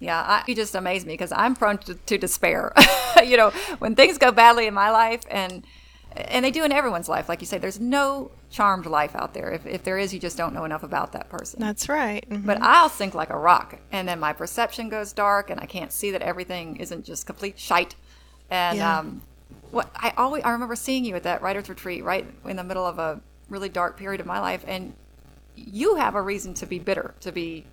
Yeah, 0.00 0.20
I, 0.20 0.44
you 0.46 0.54
just 0.54 0.74
amaze 0.74 1.04
me 1.04 1.14
because 1.14 1.32
I'm 1.32 1.56
prone 1.56 1.78
to, 1.78 1.94
to 1.94 2.18
despair. 2.18 2.72
you 3.24 3.36
know, 3.36 3.50
when 3.80 3.96
things 3.96 4.18
go 4.18 4.30
badly 4.30 4.66
in 4.66 4.74
my 4.74 4.90
life 4.90 5.22
and 5.30 5.64
and 6.16 6.44
they 6.44 6.50
do 6.50 6.64
in 6.64 6.72
everyone's 6.72 7.08
life. 7.08 7.28
Like 7.28 7.40
you 7.40 7.46
say, 7.46 7.58
there's 7.58 7.80
no 7.80 8.30
charmed 8.50 8.86
life 8.86 9.14
out 9.14 9.34
there. 9.34 9.50
If, 9.52 9.66
if 9.66 9.84
there 9.84 9.98
is, 9.98 10.14
you 10.14 10.20
just 10.20 10.36
don't 10.36 10.54
know 10.54 10.64
enough 10.64 10.82
about 10.82 11.12
that 11.12 11.28
person. 11.28 11.60
That's 11.60 11.88
right. 11.88 12.28
Mm-hmm. 12.28 12.46
But 12.46 12.60
I'll 12.62 12.88
sink 12.88 13.14
like 13.14 13.30
a 13.30 13.38
rock, 13.38 13.78
and 13.92 14.08
then 14.08 14.18
my 14.18 14.32
perception 14.32 14.88
goes 14.88 15.12
dark, 15.12 15.50
and 15.50 15.60
I 15.60 15.66
can't 15.66 15.92
see 15.92 16.10
that 16.12 16.22
everything 16.22 16.76
isn't 16.76 17.04
just 17.04 17.26
complete 17.26 17.58
shite. 17.58 17.94
And 18.50 18.78
yeah. 18.78 18.98
um, 18.98 19.22
what 19.70 19.90
I 19.94 20.12
always 20.16 20.44
I 20.44 20.50
remember 20.50 20.76
seeing 20.76 21.04
you 21.04 21.14
at 21.16 21.24
that 21.24 21.42
writers 21.42 21.68
retreat, 21.68 22.04
right 22.04 22.26
in 22.44 22.56
the 22.56 22.64
middle 22.64 22.86
of 22.86 22.98
a 22.98 23.20
really 23.48 23.68
dark 23.68 23.96
period 23.96 24.20
of 24.20 24.26
my 24.26 24.40
life, 24.40 24.64
and 24.66 24.94
you 25.54 25.96
have 25.96 26.14
a 26.14 26.22
reason 26.22 26.54
to 26.54 26.66
be 26.66 26.78
bitter, 26.78 27.14
to 27.20 27.32
be, 27.32 27.66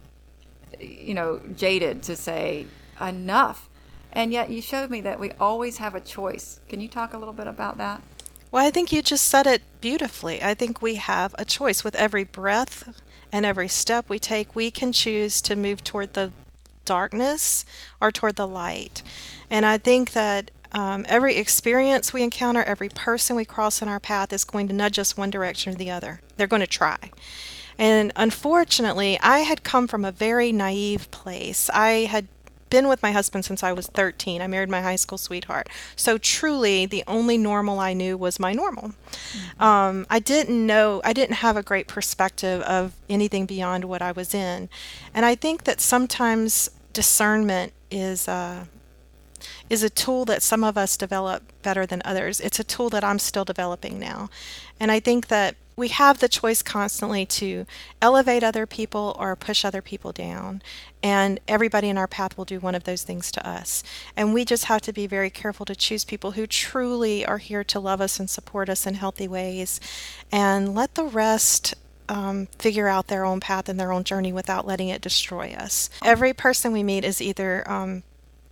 you 0.80 1.14
know, 1.14 1.40
jaded, 1.56 2.04
to 2.04 2.16
say 2.16 2.66
enough. 3.00 3.70
And 4.12 4.32
yet 4.32 4.50
you 4.50 4.62
showed 4.62 4.90
me 4.90 5.02
that 5.02 5.20
we 5.20 5.32
always 5.34 5.78
have 5.78 5.94
a 5.94 6.00
choice. 6.00 6.62
Can 6.70 6.80
you 6.80 6.88
talk 6.88 7.14
a 7.14 7.18
little 7.18 7.34
bit 7.34 7.48
about 7.48 7.78
that? 7.78 8.02
Well, 8.52 8.66
I 8.66 8.72
think 8.72 8.92
you 8.92 9.02
just 9.02 9.28
said 9.28 9.48
it 9.48 9.62
beautifully. 9.82 10.42
I 10.42 10.54
think 10.54 10.82
we 10.82 10.96
have 10.96 11.36
a 11.38 11.46
choice 11.46 11.84
with 11.84 11.96
every 11.96 12.24
breath 12.24 13.02
and 13.32 13.46
every 13.46 13.68
step 13.68 14.08
we 14.08 14.20
take. 14.20 14.56
We 14.56 14.72
can 14.72 14.94
choose 14.94 15.42
to 15.42 15.56
move 15.56 15.84
toward 15.84 16.14
the 16.14 16.32
darkness 16.86 17.66
or 18.00 18.12
toward 18.12 18.36
the 18.36 18.48
light. 18.48 19.04
And 19.50 19.66
I 19.66 19.78
think 19.78 20.12
that 20.14 20.52
Um, 20.72 21.06
every 21.08 21.38
experience 21.38 22.12
we 22.12 22.22
encounter, 22.22 22.62
every 22.64 22.90
person 22.90 23.38
we 23.38 23.46
cross 23.46 23.82
in 23.82 23.88
our 23.88 24.00
path 24.00 24.34
is 24.34 24.44
going 24.44 24.68
to 24.68 24.74
nudge 24.74 25.00
us 25.00 25.16
one 25.16 25.30
direction 25.30 25.72
or 25.72 25.78
the 25.78 25.90
other. 25.90 26.20
They're 26.36 26.48
going 26.48 26.68
to 26.68 26.78
try. 26.80 26.98
And 27.78 28.12
unfortunately, 28.18 29.18
I 29.22 29.40
had 29.40 29.64
come 29.64 29.88
from 29.88 30.04
a 30.04 30.12
very 30.12 30.52
naive 30.52 31.10
place. 31.12 31.70
I 31.74 32.10
had 32.12 32.28
been 32.70 32.88
with 32.88 33.02
my 33.04 33.12
husband 33.12 33.46
since 33.46 33.64
I 33.64 33.72
was 33.72 33.88
13. 33.88 34.42
I 34.42 34.48
married 34.48 34.70
my 34.70 34.82
high 34.82 34.96
school 34.96 35.18
sweetheart. 35.18 35.70
So 35.96 36.18
truly, 36.18 36.86
the 36.86 37.04
only 37.08 37.38
normal 37.38 37.80
I 37.80 37.94
knew 37.94 38.18
was 38.18 38.40
my 38.40 38.54
normal. 38.54 38.90
Mm-hmm. 38.90 39.64
Um, 39.64 40.08
I 40.10 40.20
didn't 40.20 40.66
know, 40.66 41.02
I 41.04 41.14
didn't 41.14 41.38
have 41.38 41.58
a 41.58 41.64
great 41.64 41.88
perspective 41.88 42.62
of 42.64 42.94
anything 43.10 43.46
beyond 43.46 43.86
what 43.86 44.02
I 44.02 44.12
was 44.12 44.34
in. 44.34 44.70
And 45.14 45.26
I 45.26 45.36
think 45.36 45.64
that 45.64 45.82
sometimes 45.82 46.70
discernment 46.94 47.74
is. 47.92 48.28
Uh, 48.28 48.66
is 49.70 49.84
a 49.84 49.90
tool 49.90 50.26
that 50.26 50.42
some 50.42 50.64
of 50.64 50.78
us 50.78 50.98
develop 50.98 51.44
better 51.62 51.86
than 51.86 52.02
others. 52.06 52.40
It's 52.40 52.60
a 52.60 52.64
tool 52.64 52.90
that 52.90 53.04
I'm 53.04 53.20
still 53.20 53.46
developing 53.46 54.00
now. 54.00 54.30
And 54.80 54.92
I 54.92 55.00
think 55.00 55.28
that 55.28 55.56
we 55.76 55.90
have 55.90 56.20
the 56.20 56.30
choice 56.30 56.62
constantly 56.62 57.26
to 57.26 57.66
elevate 58.02 58.44
other 58.44 58.66
people 58.66 59.16
or 59.20 59.36
push 59.36 59.66
other 59.66 59.82
people 59.82 60.12
down. 60.12 60.62
And 61.04 61.40
everybody 61.48 61.90
in 61.90 61.98
our 61.98 62.08
path 62.08 62.38
will 62.38 62.46
do 62.46 62.60
one 62.60 62.76
of 62.76 62.86
those 62.86 63.04
things 63.04 63.32
to 63.34 63.48
us. 63.48 63.84
And 64.16 64.34
we 64.34 64.46
just 64.46 64.66
have 64.66 64.82
to 64.82 64.94
be 64.94 65.08
very 65.08 65.30
careful 65.30 65.66
to 65.66 65.76
choose 65.76 66.04
people 66.06 66.32
who 66.32 66.48
truly 66.48 67.26
are 67.26 67.38
here 67.38 67.64
to 67.66 67.80
love 67.80 68.02
us 68.02 68.20
and 68.20 68.30
support 68.30 68.70
us 68.70 68.88
in 68.88 68.96
healthy 68.96 69.28
ways 69.28 69.80
and 70.32 70.74
let 70.74 70.96
the 70.96 71.04
rest 71.04 71.76
um, 72.08 72.48
figure 72.60 72.88
out 72.88 73.08
their 73.08 73.26
own 73.26 73.40
path 73.40 73.68
and 73.68 73.80
their 73.80 73.92
own 73.92 74.04
journey 74.04 74.32
without 74.32 74.66
letting 74.66 74.90
it 74.90 75.02
destroy 75.02 75.54
us. 75.54 75.90
Every 76.04 76.34
person 76.34 76.72
we 76.72 76.84
meet 76.84 77.04
is 77.04 77.22
either 77.22 77.70
um, 77.70 78.04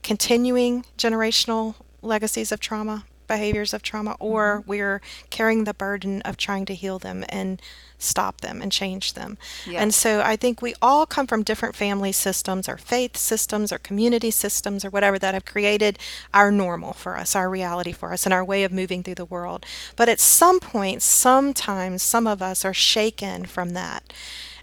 continuing 0.01 0.85
generational 0.97 1.75
legacies 2.01 2.51
of 2.51 2.59
trauma 2.59 3.05
behaviors 3.33 3.73
of 3.73 3.81
trauma, 3.81 4.15
or 4.19 4.59
mm-hmm. 4.59 4.69
we're 4.69 5.01
carrying 5.29 5.63
the 5.63 5.73
burden 5.73 6.21
of 6.21 6.37
trying 6.37 6.65
to 6.65 6.75
heal 6.75 6.99
them 6.99 7.25
and 7.29 7.61
stop 7.97 8.41
them 8.41 8.61
and 8.61 8.71
change 8.71 9.13
them. 9.13 9.37
Yes. 9.65 9.81
And 9.81 9.93
so 9.93 10.21
I 10.21 10.35
think 10.35 10.61
we 10.61 10.73
all 10.81 11.05
come 11.05 11.25
from 11.25 11.43
different 11.43 11.75
family 11.75 12.11
systems 12.11 12.67
or 12.67 12.77
faith 12.77 13.15
systems 13.17 13.71
or 13.71 13.77
community 13.79 14.29
systems 14.29 14.83
or 14.85 14.89
whatever 14.89 15.17
that 15.19 15.33
have 15.33 15.45
created 15.45 15.97
our 16.33 16.51
normal 16.51 16.93
for 16.93 17.17
us, 17.17 17.35
our 17.35 17.49
reality 17.49 17.91
for 17.91 18.11
us, 18.13 18.25
and 18.25 18.33
our 18.33 18.43
way 18.43 18.63
of 18.63 18.71
moving 18.71 19.03
through 19.03 19.15
the 19.15 19.25
world. 19.25 19.65
But 19.95 20.09
at 20.09 20.19
some 20.19 20.59
point, 20.59 21.01
sometimes 21.01 22.03
some 22.03 22.27
of 22.27 22.41
us 22.41 22.65
are 22.65 22.73
shaken 22.73 23.45
from 23.45 23.69
that. 23.71 24.13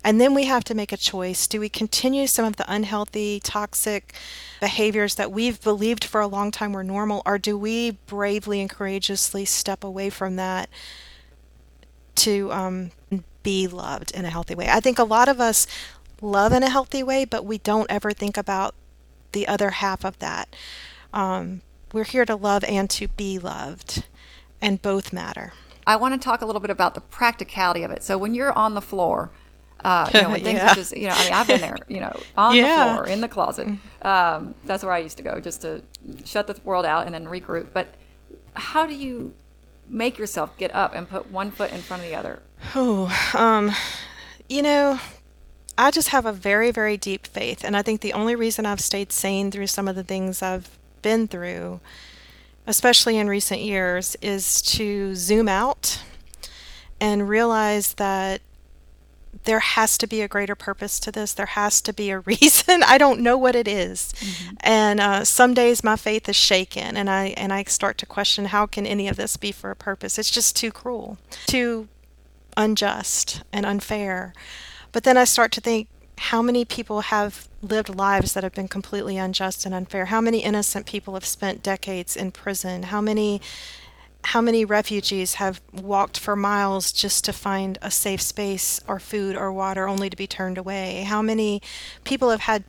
And 0.03 0.19
then 0.21 0.33
we 0.35 0.45
have 0.45 0.65
to 0.65 0.75
make 0.75 0.93
a 0.93 0.97
choice. 0.97 1.47
Do 1.47 1.61
we 1.61 1.69
continue 1.69 2.27
some 2.27 2.47
of 2.47 2.57
the 2.57 2.65
unhealthy, 2.73 3.39
toxic 3.41 4.15
behaviors 4.59 5.17
that 5.17 5.31
we've 5.31 5.61
believed 5.61 6.05
for 6.05 6.21
a 6.23 6.27
long 6.27 6.51
time 6.51 6.73
were 6.73 6.85
normal, 6.85 7.23
or 7.27 7.39
do 7.39 7.59
we 7.59 7.93
bravely 8.07 8.61
and 8.61 8.71
courageously 8.71 9.45
step 9.45 9.85
away 9.85 10.09
from 10.09 10.37
that 10.37 10.71
to 12.15 12.51
um, 12.51 12.91
be 13.43 13.67
loved 13.67 14.11
in 14.13 14.25
a 14.25 14.31
healthy 14.31 14.55
way? 14.55 14.69
I 14.71 14.81
think 14.81 14.99
a 14.99 15.05
lot 15.05 15.29
of 15.29 15.39
us 15.39 15.67
love 16.23 16.53
in 16.53 16.63
a 16.63 16.71
healthy 16.71 17.03
way, 17.03 17.27
but 17.27 17.45
we 17.45 17.59
don't 17.59 17.91
ever 17.91 18.13
think 18.13 18.39
about 18.39 18.75
the 19.33 19.47
other 19.47 19.71
half 19.71 20.05
of 20.05 20.19
that. 20.19 20.57
Um, 21.13 21.61
we're 21.93 22.05
here 22.05 22.25
to 22.25 22.37
love 22.37 22.65
and 22.65 22.89
to 22.91 23.09
be 23.09 23.39
loved, 23.39 24.05
and 24.63 24.81
both 24.81 25.13
matter. 25.13 25.53
I 25.87 25.97
want 25.97 26.15
to 26.15 26.25
talk 26.25 26.41
a 26.41 26.47
little 26.47 26.61
bit 26.61 26.71
about 26.71 26.95
the 26.95 27.01
practicality 27.01 27.83
of 27.83 27.91
it. 27.91 28.03
So 28.03 28.17
when 28.17 28.35
you're 28.35 28.53
on 28.53 28.75
the 28.75 28.81
floor, 28.81 29.31
uh, 29.85 30.11
you 30.13 30.23
know, 30.23 30.31
when 30.31 30.41
things 30.45 30.59
yeah. 30.59 30.75
just, 30.75 30.97
you 30.97 31.09
know, 31.09 31.15
I 31.15 31.25
mean, 31.25 31.33
I've 31.33 31.47
been 31.47 31.61
there, 31.61 31.77
you 31.89 32.01
know, 32.01 32.19
on 32.37 32.55
yeah. 32.55 32.87
the 32.87 32.95
floor, 32.95 33.07
in 33.07 33.21
the 33.21 33.29
closet. 33.29 33.69
Um, 34.03 34.55
that's 34.65 34.83
where 34.83 34.93
I 34.93 34.99
used 34.99 35.17
to 35.19 35.23
go 35.23 35.41
just 35.41 35.63
to 35.63 35.83
shut 36.25 36.47
the 36.47 36.59
world 36.65 36.85
out 36.85 37.07
and 37.07 37.15
then 37.15 37.27
regroup. 37.27 37.69
But 37.73 37.95
how 38.55 38.87
do 38.87 38.95
you 38.95 39.35
make 39.89 40.19
yourself 40.19 40.57
get 40.57 40.75
up 40.75 40.95
and 40.95 41.09
put 41.09 41.31
one 41.31 41.51
foot 41.51 41.73
in 41.73 41.81
front 41.81 42.03
of 42.03 42.09
the 42.09 42.15
other? 42.15 42.41
Oh, 42.75 43.13
um, 43.37 43.73
you 44.49 44.63
know, 44.63 45.01
I 45.77 45.91
just 45.91 46.09
have 46.09 46.27
a 46.27 46.33
very, 46.33 46.71
very 46.71 46.97
deep 46.97 47.27
faith. 47.27 47.65
And 47.65 47.77
I 47.77 47.83
think 47.83 48.01
the 48.01 48.13
only 48.13 48.37
reason 48.37 48.67
I've 48.67 48.81
stayed 48.81 49.13
sane 49.13 49.51
through 49.51 49.69
some 49.69 49.89
of 49.89 49.97
the 49.97 50.05
things 50.05 50.43
I've 50.43 50.79
been 51.03 51.27
through, 51.27 51.81
especially 52.67 53.17
in 53.17 53.29
recent 53.29 53.61
years, 53.61 54.17
is 54.21 54.61
to 54.63 55.15
zoom 55.15 55.49
out 55.49 56.03
and 57.01 57.29
realize 57.29 57.95
that 57.95 58.43
there 59.45 59.61
has 59.61 59.97
to 59.99 60.07
be 60.07 60.21
a 60.21 60.29
greater 60.29 60.55
purpose 60.55 61.01
to 61.01 61.13
this. 61.13 61.33
There 61.33 61.47
has 61.47 61.81
to 61.83 61.93
be 61.93 62.11
a 62.11 62.19
reason. 62.33 62.83
I 62.83 62.99
don't 62.99 63.21
know 63.21 63.37
what 63.37 63.55
it 63.55 63.69
is. 63.69 64.13
Mm-hmm. 64.19 64.55
and 64.61 65.01
uh, 65.01 65.25
some 65.25 65.55
days 65.55 65.85
my 65.85 65.97
faith 65.97 66.29
is 66.29 66.37
shaken, 66.37 66.97
and 66.97 67.09
I 67.09 67.29
and 67.37 67.53
I 67.53 67.65
start 67.65 67.99
to 67.99 68.07
question 68.07 68.47
how 68.47 68.67
can 68.67 68.87
any 68.87 69.09
of 69.09 69.17
this 69.17 69.37
be 69.37 69.53
for 69.53 69.71
a 69.71 69.77
purpose? 69.77 70.19
It's 70.19 70.31
just 70.31 70.57
too 70.57 70.71
cruel, 70.71 71.19
too 71.47 71.89
unjust 72.57 73.43
and 73.53 73.65
unfair. 73.65 74.33
But 74.93 75.05
then 75.05 75.17
I 75.17 75.25
start 75.25 75.53
to 75.53 75.61
think, 75.61 75.89
how 76.19 76.43
many 76.43 76.65
people 76.65 77.01
have 77.03 77.49
lived 77.63 77.89
lives 77.89 78.35
that 78.35 78.45
have 78.45 78.53
been 78.53 78.69
completely 78.69 79.17
unjust 79.17 79.65
and 79.65 79.75
unfair? 79.75 80.07
How 80.07 80.21
many 80.21 80.41
innocent 80.41 80.85
people 80.85 81.15
have 81.15 81.25
spent 81.25 81.63
decades 81.63 82.17
in 82.17 82.31
prison? 82.31 82.85
How 82.85 83.01
many 83.01 83.41
how 84.25 84.41
many 84.41 84.65
refugees 84.65 85.35
have 85.35 85.61
walked 85.73 86.19
for 86.19 86.37
miles 86.37 86.93
just 86.93 87.25
to 87.25 87.33
find 87.33 87.79
a 87.83 87.91
safe 87.91 88.21
space 88.21 88.81
or 88.87 88.99
food 88.99 89.37
or 89.37 89.53
water 89.53 89.89
only 89.89 90.11
to 90.11 90.17
be 90.17 90.27
turned 90.27 90.59
away? 90.59 91.05
How 91.05 91.23
many 91.23 91.63
people 92.05 92.31
have 92.31 92.41
had 92.41 92.65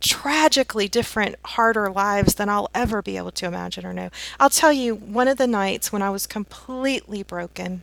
tragically 0.00 0.88
different, 0.88 1.36
harder 1.44 1.90
lives 1.90 2.34
than 2.34 2.48
I'll 2.48 2.70
ever 2.74 3.02
be 3.02 3.16
able 3.16 3.32
to 3.32 3.46
imagine 3.46 3.84
or 3.84 3.92
know? 3.92 4.10
I'll 4.40 4.50
tell 4.50 4.72
you, 4.72 4.94
one 4.94 5.28
of 5.28 5.38
the 5.38 5.46
nights 5.46 5.92
when 5.92 6.02
I 6.02 6.10
was 6.10 6.26
completely 6.26 7.22
broken, 7.22 7.82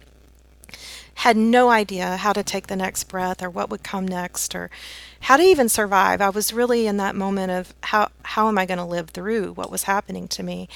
had 1.15 1.35
no 1.35 1.69
idea 1.69 2.15
how 2.15 2.31
to 2.31 2.41
take 2.43 2.67
the 2.67 2.75
next 2.77 3.05
breath 3.05 3.43
or 3.43 3.49
what 3.49 3.69
would 3.69 3.83
come 3.83 4.07
next 4.07 4.55
or 4.55 4.69
how 5.21 5.35
to 5.35 5.43
even 5.43 5.67
survive. 5.67 6.21
I 6.21 6.29
was 6.29 6.53
really 6.53 6.87
in 6.87 6.95
that 6.95 7.13
moment 7.13 7.51
of 7.51 7.73
how 7.83 8.09
how 8.23 8.47
am 8.47 8.57
I 8.57 8.65
going 8.65 8.77
to 8.77 8.85
live 8.85 9.09
through 9.09 9.51
what 9.53 9.69
was 9.69 9.83
happening 9.83 10.29
to 10.29 10.43
me? 10.43 10.69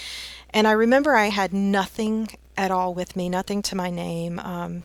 And 0.53 0.67
I 0.67 0.71
remember 0.71 1.15
I 1.15 1.27
had 1.27 1.53
nothing 1.53 2.29
at 2.55 2.71
all 2.71 2.93
with 2.93 3.15
me, 3.15 3.29
nothing 3.29 3.61
to 3.63 3.75
my 3.75 3.89
name, 3.89 4.39
um, 4.39 4.83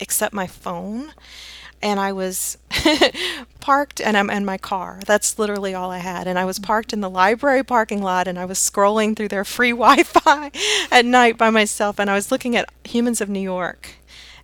except 0.00 0.34
my 0.34 0.46
phone. 0.46 1.12
And 1.82 2.00
I 2.00 2.12
was 2.12 2.56
parked 3.60 4.00
and 4.00 4.16
I'm 4.16 4.30
in 4.30 4.46
my 4.46 4.56
car. 4.56 5.00
That's 5.06 5.38
literally 5.38 5.74
all 5.74 5.90
I 5.90 5.98
had. 5.98 6.26
And 6.26 6.38
I 6.38 6.46
was 6.46 6.58
parked 6.58 6.94
in 6.94 7.02
the 7.02 7.10
library 7.10 7.62
parking 7.62 8.02
lot 8.02 8.26
and 8.26 8.38
I 8.38 8.46
was 8.46 8.58
scrolling 8.58 9.14
through 9.14 9.28
their 9.28 9.44
free 9.44 9.70
Wi 9.72 10.02
Fi 10.02 10.50
at 10.90 11.04
night 11.04 11.36
by 11.36 11.50
myself. 11.50 12.00
And 12.00 12.08
I 12.08 12.14
was 12.14 12.32
looking 12.32 12.56
at 12.56 12.70
Humans 12.84 13.20
of 13.20 13.28
New 13.28 13.40
York. 13.40 13.90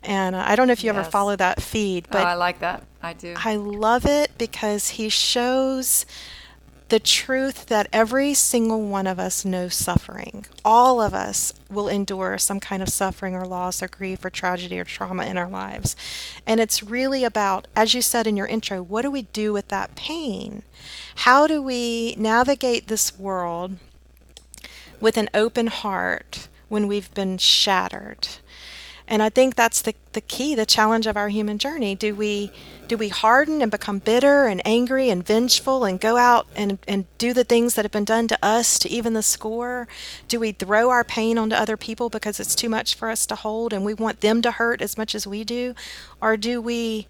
And 0.02 0.36
uh, 0.36 0.44
I 0.46 0.56
don't 0.56 0.66
know 0.66 0.72
if 0.72 0.84
you 0.84 0.92
yes. 0.92 0.98
ever 0.98 1.10
follow 1.10 1.36
that 1.36 1.62
feed, 1.62 2.06
but 2.10 2.22
oh, 2.22 2.28
I 2.28 2.34
like 2.34 2.60
that. 2.60 2.84
I 3.02 3.12
do. 3.12 3.34
I 3.36 3.56
love 3.56 4.06
it 4.06 4.32
because 4.38 4.90
he 4.90 5.08
shows 5.08 6.06
the 6.90 7.00
truth 7.00 7.66
that 7.66 7.88
every 7.92 8.34
single 8.34 8.82
one 8.82 9.06
of 9.06 9.18
us 9.18 9.44
knows 9.44 9.74
suffering. 9.74 10.44
All 10.64 11.00
of 11.00 11.14
us 11.14 11.54
will 11.70 11.88
endure 11.88 12.36
some 12.36 12.58
kind 12.58 12.82
of 12.82 12.88
suffering 12.88 13.34
or 13.34 13.46
loss 13.46 13.80
or 13.80 13.88
grief 13.88 14.24
or 14.24 14.30
tragedy 14.30 14.78
or 14.78 14.84
trauma 14.84 15.24
in 15.24 15.38
our 15.38 15.48
lives. 15.48 15.94
And 16.46 16.60
it's 16.60 16.82
really 16.82 17.22
about, 17.22 17.68
as 17.76 17.94
you 17.94 18.02
said 18.02 18.26
in 18.26 18.36
your 18.36 18.48
intro, 18.48 18.82
what 18.82 19.02
do 19.02 19.10
we 19.10 19.22
do 19.22 19.52
with 19.52 19.68
that 19.68 19.94
pain? 19.94 20.64
How 21.14 21.46
do 21.46 21.62
we 21.62 22.16
navigate 22.18 22.88
this 22.88 23.16
world 23.16 23.76
with 25.00 25.16
an 25.16 25.30
open 25.32 25.68
heart 25.68 26.48
when 26.68 26.88
we've 26.88 27.14
been 27.14 27.38
shattered? 27.38 28.26
And 29.10 29.24
I 29.24 29.28
think 29.28 29.56
that's 29.56 29.82
the, 29.82 29.92
the 30.12 30.20
key, 30.20 30.54
the 30.54 30.64
challenge 30.64 31.08
of 31.08 31.16
our 31.16 31.28
human 31.28 31.58
journey. 31.58 31.96
Do 31.96 32.14
we 32.14 32.52
do 32.86 32.96
we 32.96 33.08
harden 33.08 33.60
and 33.60 33.70
become 33.70 33.98
bitter 33.98 34.46
and 34.46 34.62
angry 34.64 35.10
and 35.10 35.24
vengeful 35.24 35.84
and 35.84 36.00
go 36.00 36.16
out 36.16 36.46
and, 36.56 36.78
and 36.88 37.06
do 37.18 37.32
the 37.32 37.44
things 37.44 37.74
that 37.74 37.84
have 37.84 37.92
been 37.92 38.04
done 38.04 38.26
to 38.28 38.38
us 38.42 38.78
to 38.80 38.88
even 38.88 39.14
the 39.14 39.22
score? 39.22 39.86
Do 40.26 40.40
we 40.40 40.52
throw 40.52 40.90
our 40.90 41.04
pain 41.04 41.38
onto 41.38 41.54
other 41.54 41.76
people 41.76 42.08
because 42.08 42.40
it's 42.40 42.54
too 42.56 42.68
much 42.68 42.94
for 42.94 43.08
us 43.08 43.26
to 43.26 43.36
hold 43.36 43.72
and 43.72 43.84
we 43.84 43.94
want 43.94 44.22
them 44.22 44.42
to 44.42 44.50
hurt 44.52 44.80
as 44.80 44.98
much 44.98 45.14
as 45.14 45.26
we 45.26 45.44
do? 45.44 45.74
Or 46.20 46.36
do 46.36 46.60
we 46.60 47.06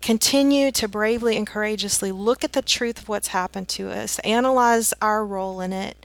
continue 0.00 0.70
to 0.72 0.88
bravely 0.88 1.36
and 1.36 1.46
courageously 1.46 2.12
look 2.12 2.42
at 2.44 2.54
the 2.54 2.62
truth 2.62 3.02
of 3.02 3.08
what's 3.08 3.28
happened 3.28 3.68
to 3.68 3.90
us, 3.90 4.18
analyze 4.20 4.94
our 5.02 5.24
role 5.24 5.60
in 5.60 5.72
it, 5.72 6.04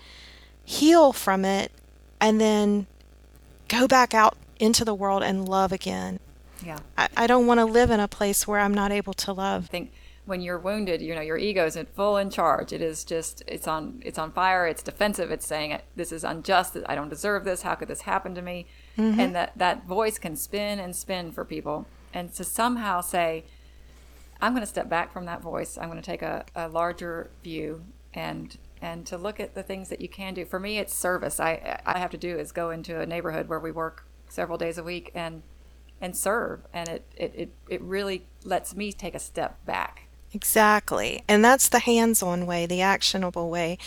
heal 0.63 1.13
from 1.13 1.45
it, 1.45 1.71
and 2.19 2.41
then 2.41 2.85
go 3.69 3.87
back 3.87 4.13
out 4.13 4.37
into 4.59 4.85
the 4.85 4.95
world 4.95 5.23
and 5.23 5.47
love 5.47 5.71
again. 5.71 6.19
Yeah. 6.63 6.79
I, 6.97 7.09
I 7.15 7.27
don't 7.27 7.47
want 7.47 7.59
to 7.59 7.65
live 7.65 7.91
in 7.91 7.99
a 7.99 8.07
place 8.07 8.47
where 8.47 8.59
I'm 8.59 8.73
not 8.73 8.91
able 8.91 9.13
to 9.13 9.33
love. 9.33 9.65
I 9.65 9.67
think 9.67 9.93
when 10.25 10.41
you're 10.41 10.57
wounded, 10.57 11.01
you 11.01 11.13
know, 11.13 11.21
your 11.21 11.37
ego 11.37 11.65
is 11.65 11.75
in 11.75 11.85
full 11.85 12.17
in 12.17 12.29
charge. 12.29 12.73
It 12.73 12.81
is 12.81 13.03
just 13.03 13.43
it's 13.47 13.67
on 13.67 14.01
it's 14.03 14.17
on 14.17 14.31
fire, 14.31 14.67
it's 14.67 14.81
defensive, 14.81 15.31
it's 15.31 15.45
saying 15.45 15.79
this 15.95 16.11
is 16.11 16.23
unjust, 16.23 16.77
I 16.87 16.95
don't 16.95 17.09
deserve 17.09 17.45
this, 17.45 17.61
how 17.61 17.75
could 17.75 17.87
this 17.87 18.01
happen 18.01 18.33
to 18.35 18.41
me? 18.41 18.65
Mm-hmm. 18.97 19.19
And 19.19 19.35
that 19.35 19.53
that 19.57 19.85
voice 19.85 20.17
can 20.17 20.35
spin 20.35 20.79
and 20.79 20.95
spin 20.95 21.31
for 21.31 21.45
people. 21.45 21.85
And 22.13 22.33
to 22.33 22.43
somehow 22.43 23.01
say, 23.01 23.43
I'm 24.41 24.53
going 24.53 24.61
to 24.61 24.67
step 24.67 24.89
back 24.89 25.11
from 25.11 25.25
that 25.25 25.41
voice. 25.41 25.77
I'm 25.77 25.89
going 25.89 26.01
to 26.01 26.05
take 26.05 26.21
a, 26.21 26.45
a 26.55 26.67
larger 26.67 27.29
view 27.43 27.83
and 28.13 28.57
and 28.81 29.05
to 29.05 29.17
look 29.17 29.39
at 29.39 29.55
the 29.55 29.63
things 29.63 29.89
that 29.89 30.01
you 30.01 30.09
can 30.09 30.33
do. 30.33 30.45
For 30.45 30.59
me, 30.59 30.77
it's 30.79 30.93
service. 30.93 31.39
I 31.39 31.81
I 31.85 31.99
have 31.99 32.11
to 32.11 32.17
do 32.17 32.37
is 32.37 32.51
go 32.51 32.71
into 32.71 32.99
a 32.99 33.05
neighborhood 33.05 33.47
where 33.47 33.59
we 33.59 33.71
work 33.71 34.04
several 34.35 34.57
days 34.57 34.77
a 34.77 34.83
week 34.83 35.11
and 35.15 35.41
and 36.01 36.15
serve, 36.15 36.67
and 36.73 36.89
it 36.89 37.05
it 37.15 37.33
it, 37.35 37.49
it 37.69 37.81
really 37.81 38.27
lets 38.43 38.75
me 38.75 38.91
take 38.91 39.15
a 39.15 39.19
step 39.19 39.65
back 39.65 40.04
Exactly. 40.35 41.23
And 41.29 41.45
that's 41.45 41.69
the 41.69 41.79
hands 41.79 42.21
on 42.21 42.45
way, 42.45 42.65
the 42.65 42.81
actionable 42.81 43.49
way 43.49 43.77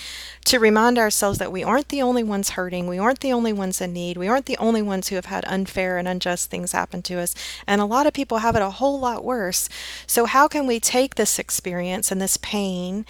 to 0.46 0.58
remind 0.58 0.96
ourselves 0.96 1.38
that 1.38 1.52
we 1.52 1.62
aren't 1.62 1.90
the 1.90 2.00
only 2.00 2.22
ones 2.22 2.50
hurting. 2.50 2.86
We 2.86 2.98
aren't 2.98 3.20
the 3.20 3.34
only 3.34 3.52
ones 3.52 3.82
in 3.82 3.92
need. 3.92 4.16
We 4.16 4.28
aren't 4.28 4.46
the 4.46 4.56
only 4.56 4.80
ones 4.80 5.08
who 5.08 5.16
have 5.16 5.26
had 5.26 5.44
unfair 5.44 5.98
and 5.98 6.08
unjust 6.08 6.48
things 6.48 6.72
happen 6.72 7.02
to 7.02 7.18
us. 7.20 7.34
And 7.66 7.82
a 7.82 7.84
lot 7.84 8.06
of 8.06 8.14
people 8.14 8.38
have 8.38 8.56
it 8.56 8.62
a 8.62 8.70
whole 8.70 8.98
lot 8.98 9.26
worse. 9.26 9.68
So, 10.06 10.24
how 10.24 10.48
can 10.48 10.66
we 10.66 10.80
take 10.80 11.16
this 11.16 11.38
experience 11.38 12.10
and 12.10 12.18
this 12.18 12.38
pain 12.38 13.04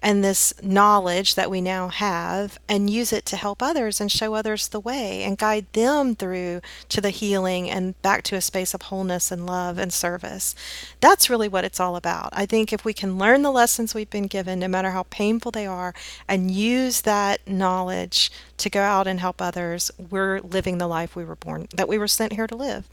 and 0.00 0.22
this 0.22 0.52
knowledge 0.62 1.34
that 1.34 1.50
we 1.50 1.60
now 1.60 1.88
have 1.88 2.58
and 2.68 2.90
use 2.90 3.12
it 3.12 3.24
to 3.24 3.36
help 3.36 3.62
others 3.62 4.00
and 4.00 4.12
show 4.12 4.34
others 4.34 4.68
the 4.68 4.78
way 4.80 5.22
and 5.24 5.38
guide 5.38 5.66
them 5.72 6.14
through 6.14 6.60
to 6.90 7.00
the 7.00 7.10
healing 7.10 7.70
and 7.70 8.00
back 8.02 8.22
to 8.22 8.36
a 8.36 8.40
space 8.40 8.74
of 8.74 8.82
wholeness 8.82 9.32
and 9.32 9.46
love 9.46 9.78
and 9.78 9.92
service. 9.92 10.54
That's 11.00 11.30
really 11.30 11.48
what 11.48 11.64
it's 11.64 11.80
all 11.80 11.96
about. 11.96 12.28
I 12.32 12.44
think 12.46 12.72
if 12.72 12.83
we 12.84 12.92
can 12.92 13.18
learn 13.18 13.42
the 13.42 13.50
lessons 13.50 13.94
we've 13.94 14.10
been 14.10 14.26
given, 14.26 14.58
no 14.58 14.68
matter 14.68 14.90
how 14.90 15.04
painful 15.10 15.50
they 15.50 15.66
are, 15.66 15.94
and 16.28 16.50
use 16.50 17.02
that 17.02 17.46
knowledge 17.46 18.30
to 18.58 18.70
go 18.70 18.80
out 18.80 19.06
and 19.06 19.20
help 19.20 19.40
others, 19.40 19.90
we're 20.10 20.40
living 20.40 20.78
the 20.78 20.86
life 20.86 21.16
we 21.16 21.24
were 21.24 21.36
born, 21.36 21.68
that 21.74 21.88
we 21.88 21.98
were 21.98 22.08
sent 22.08 22.32
here 22.32 22.46
to 22.46 22.56
live. 22.56 22.88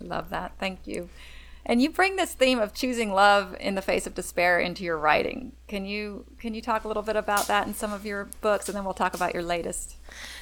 Love 0.00 0.30
that. 0.30 0.52
Thank 0.58 0.86
you. 0.86 1.08
And 1.68 1.82
you 1.82 1.90
bring 1.90 2.16
this 2.16 2.32
theme 2.32 2.58
of 2.58 2.72
choosing 2.72 3.12
love 3.12 3.54
in 3.60 3.74
the 3.74 3.82
face 3.82 4.06
of 4.06 4.14
despair 4.14 4.58
into 4.58 4.84
your 4.84 4.96
writing. 4.96 5.52
Can 5.68 5.84
you 5.84 6.24
can 6.38 6.54
you 6.54 6.62
talk 6.62 6.84
a 6.84 6.88
little 6.88 7.02
bit 7.02 7.14
about 7.14 7.46
that 7.48 7.66
in 7.66 7.74
some 7.74 7.92
of 7.92 8.06
your 8.06 8.28
books 8.40 8.68
and 8.68 8.76
then 8.76 8.84
we'll 8.84 8.94
talk 8.94 9.12
about 9.12 9.34
your 9.34 9.42
latest? 9.42 9.96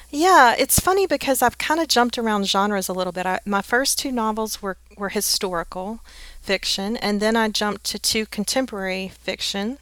Yeah, 0.09 0.55
it's 0.57 0.79
funny 0.79 1.05
because 1.05 1.41
I've 1.41 1.57
kind 1.57 1.81
of 1.81 1.89
jumped 1.89 2.17
around 2.17 2.47
genres 2.47 2.87
a 2.87 2.93
little 2.93 3.11
bit. 3.11 3.25
I, 3.25 3.39
my 3.45 3.61
first 3.61 3.99
two 3.99 4.11
novels 4.13 4.61
were 4.61 4.77
were 4.97 5.09
historical 5.09 5.99
fiction 6.47 6.97
and 6.97 7.19
then 7.19 7.35
I 7.35 7.49
jumped 7.49 7.83
to 7.85 7.99
two 7.99 8.25
contemporary 8.25 9.09
fiction 9.09 9.77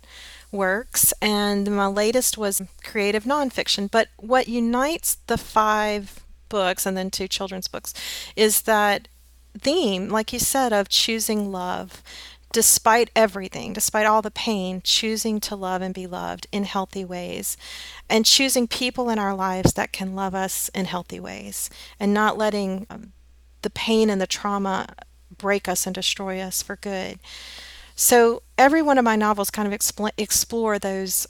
works 0.51 1.13
and 1.21 1.69
my 1.75 1.88
latest 1.88 2.38
was 2.38 2.62
creative 2.84 3.23
nonfiction. 3.23 3.89
But 3.89 4.10
what 4.17 4.47
unites 4.47 5.17
the 5.28 5.38
five 5.38 6.25
books 6.49 6.86
and 6.86 6.97
then 6.97 7.12
two 7.12 7.28
children's 7.28 7.67
books 7.67 7.93
is 8.36 8.63
that 8.63 9.08
theme, 9.60 10.10
like 10.10 10.34
you 10.34 10.39
said, 10.39 10.73
of 10.73 10.89
choosing 10.89 11.51
love 11.51 12.01
despite 12.51 13.12
everything, 13.17 13.73
despite 13.73 14.06
all 14.06 14.21
the 14.21 14.32
pain, 14.32 14.82
choosing 14.82 15.41
to 15.41 15.58
love 15.58 15.82
and 15.82 15.93
be 15.93 16.08
loved 16.08 16.47
in 16.54 16.63
healthy 16.63 17.04
ways, 17.04 17.58
and 18.10 18.25
choosing 18.25 18.65
people 18.65 19.10
in 19.10 19.19
our 19.19 19.36
lives 19.36 19.73
that 19.73 19.91
can 19.91 20.15
love 20.15 20.34
us 20.34 20.69
in 20.69 20.86
healthy 20.86 21.19
ways, 21.19 21.69
and 21.99 22.13
not 22.13 22.38
letting 22.38 22.88
um, 22.89 23.12
the 23.62 23.69
pain 23.69 24.10
and 24.10 24.21
the 24.21 24.28
trauma 24.28 24.88
break 25.37 25.67
us 25.67 25.85
and 25.85 25.93
destroy 25.93 26.39
us 26.39 26.61
for 26.61 26.75
good. 26.75 27.19
So, 27.95 28.41
every 28.57 28.81
one 28.81 28.97
of 28.97 29.05
my 29.05 29.15
novels 29.15 29.49
kind 29.49 29.71
of 29.71 29.77
expl- 29.77 30.11
explore 30.17 30.79
those 30.79 31.27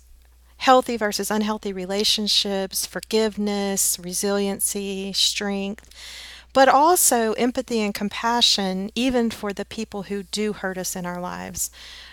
healthy 0.57 0.97
versus 0.97 1.29
unhealthy 1.29 1.73
relationships, 1.73 2.85
forgiveness, 2.85 3.99
resiliency, 3.99 5.13
strength 5.13 5.89
but 6.55 6.69
also 6.69 7.33
empathy 7.33 7.81
and 7.81 7.93
compassion, 7.93 8.89
even 8.95 9.29
for 9.29 9.51
the 9.51 9.65
people 9.65 10.03
who 10.03 10.23
do 10.23 10.53
hurt 10.53 10.77
us 10.77 10.95
in 10.95 11.05
our 11.05 11.19
lives, 11.19 11.69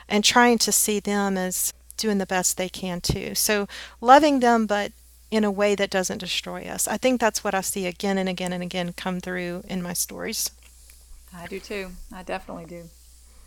and 0.08 0.24
trying 0.24 0.58
to 0.58 0.72
see 0.72 0.98
them 0.98 1.38
as 1.38 1.72
doing 1.96 2.18
the 2.18 2.26
best 2.26 2.56
they 2.56 2.68
can 2.68 3.00
too. 3.00 3.36
So, 3.36 3.68
loving 4.00 4.40
them, 4.40 4.66
but 4.66 4.90
in 5.30 5.44
a 5.44 5.50
way 5.50 5.76
that 5.76 5.90
doesn't 5.90 6.18
destroy 6.18 6.64
us. 6.64 6.88
I 6.88 6.96
think 6.96 7.20
that's 7.20 7.44
what 7.44 7.54
I 7.54 7.60
see 7.60 7.86
again 7.86 8.18
and 8.18 8.28
again 8.28 8.52
and 8.52 8.64
again 8.64 8.92
come 8.94 9.20
through 9.20 9.62
in 9.68 9.80
my 9.80 9.92
stories. 9.92 10.50
I 11.34 11.46
do 11.46 11.60
too. 11.60 11.92
I 12.12 12.22
definitely 12.22 12.66
do. 12.66 12.84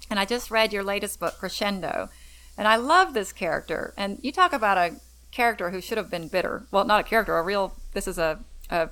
And 0.10 0.20
I 0.20 0.26
just 0.26 0.52
read 0.52 0.74
your 0.74 0.84
latest 0.84 1.20
book, 1.20 1.38
Crescendo, 1.40 2.10
and 2.58 2.68
I 2.68 2.76
love 2.76 3.14
this 3.14 3.32
character. 3.32 3.94
And 3.98 4.20
you 4.22 4.32
talk 4.32 4.54
about 4.54 4.78
a 4.78 4.96
character 5.32 5.72
who 5.72 5.82
should 5.82 5.98
have 5.98 6.10
been 6.10 6.28
bitter. 6.28 6.66
Well, 6.72 6.86
not 6.86 7.02
a 7.02 7.04
character, 7.04 7.38
a 7.38 7.44
real, 7.44 7.76
this 7.94 8.08
is 8.08 8.18
a, 8.18 8.40
a 8.70 8.90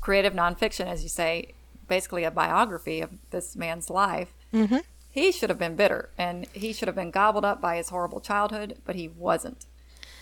creative 0.00 0.32
nonfiction, 0.32 0.86
as 0.86 1.02
you 1.02 1.08
say, 1.08 1.52
basically 1.88 2.24
a 2.24 2.30
biography 2.30 3.00
of 3.00 3.10
this 3.30 3.54
man's 3.54 3.90
life. 3.90 4.32
Mm-hmm. 4.52 4.78
He 5.10 5.32
should 5.32 5.50
have 5.50 5.58
been 5.58 5.76
bitter 5.76 6.08
and 6.16 6.46
he 6.52 6.72
should 6.72 6.88
have 6.88 6.94
been 6.94 7.10
gobbled 7.10 7.44
up 7.44 7.60
by 7.60 7.76
his 7.76 7.90
horrible 7.90 8.20
childhood, 8.20 8.78
but 8.84 8.96
he 8.96 9.08
wasn't. 9.08 9.66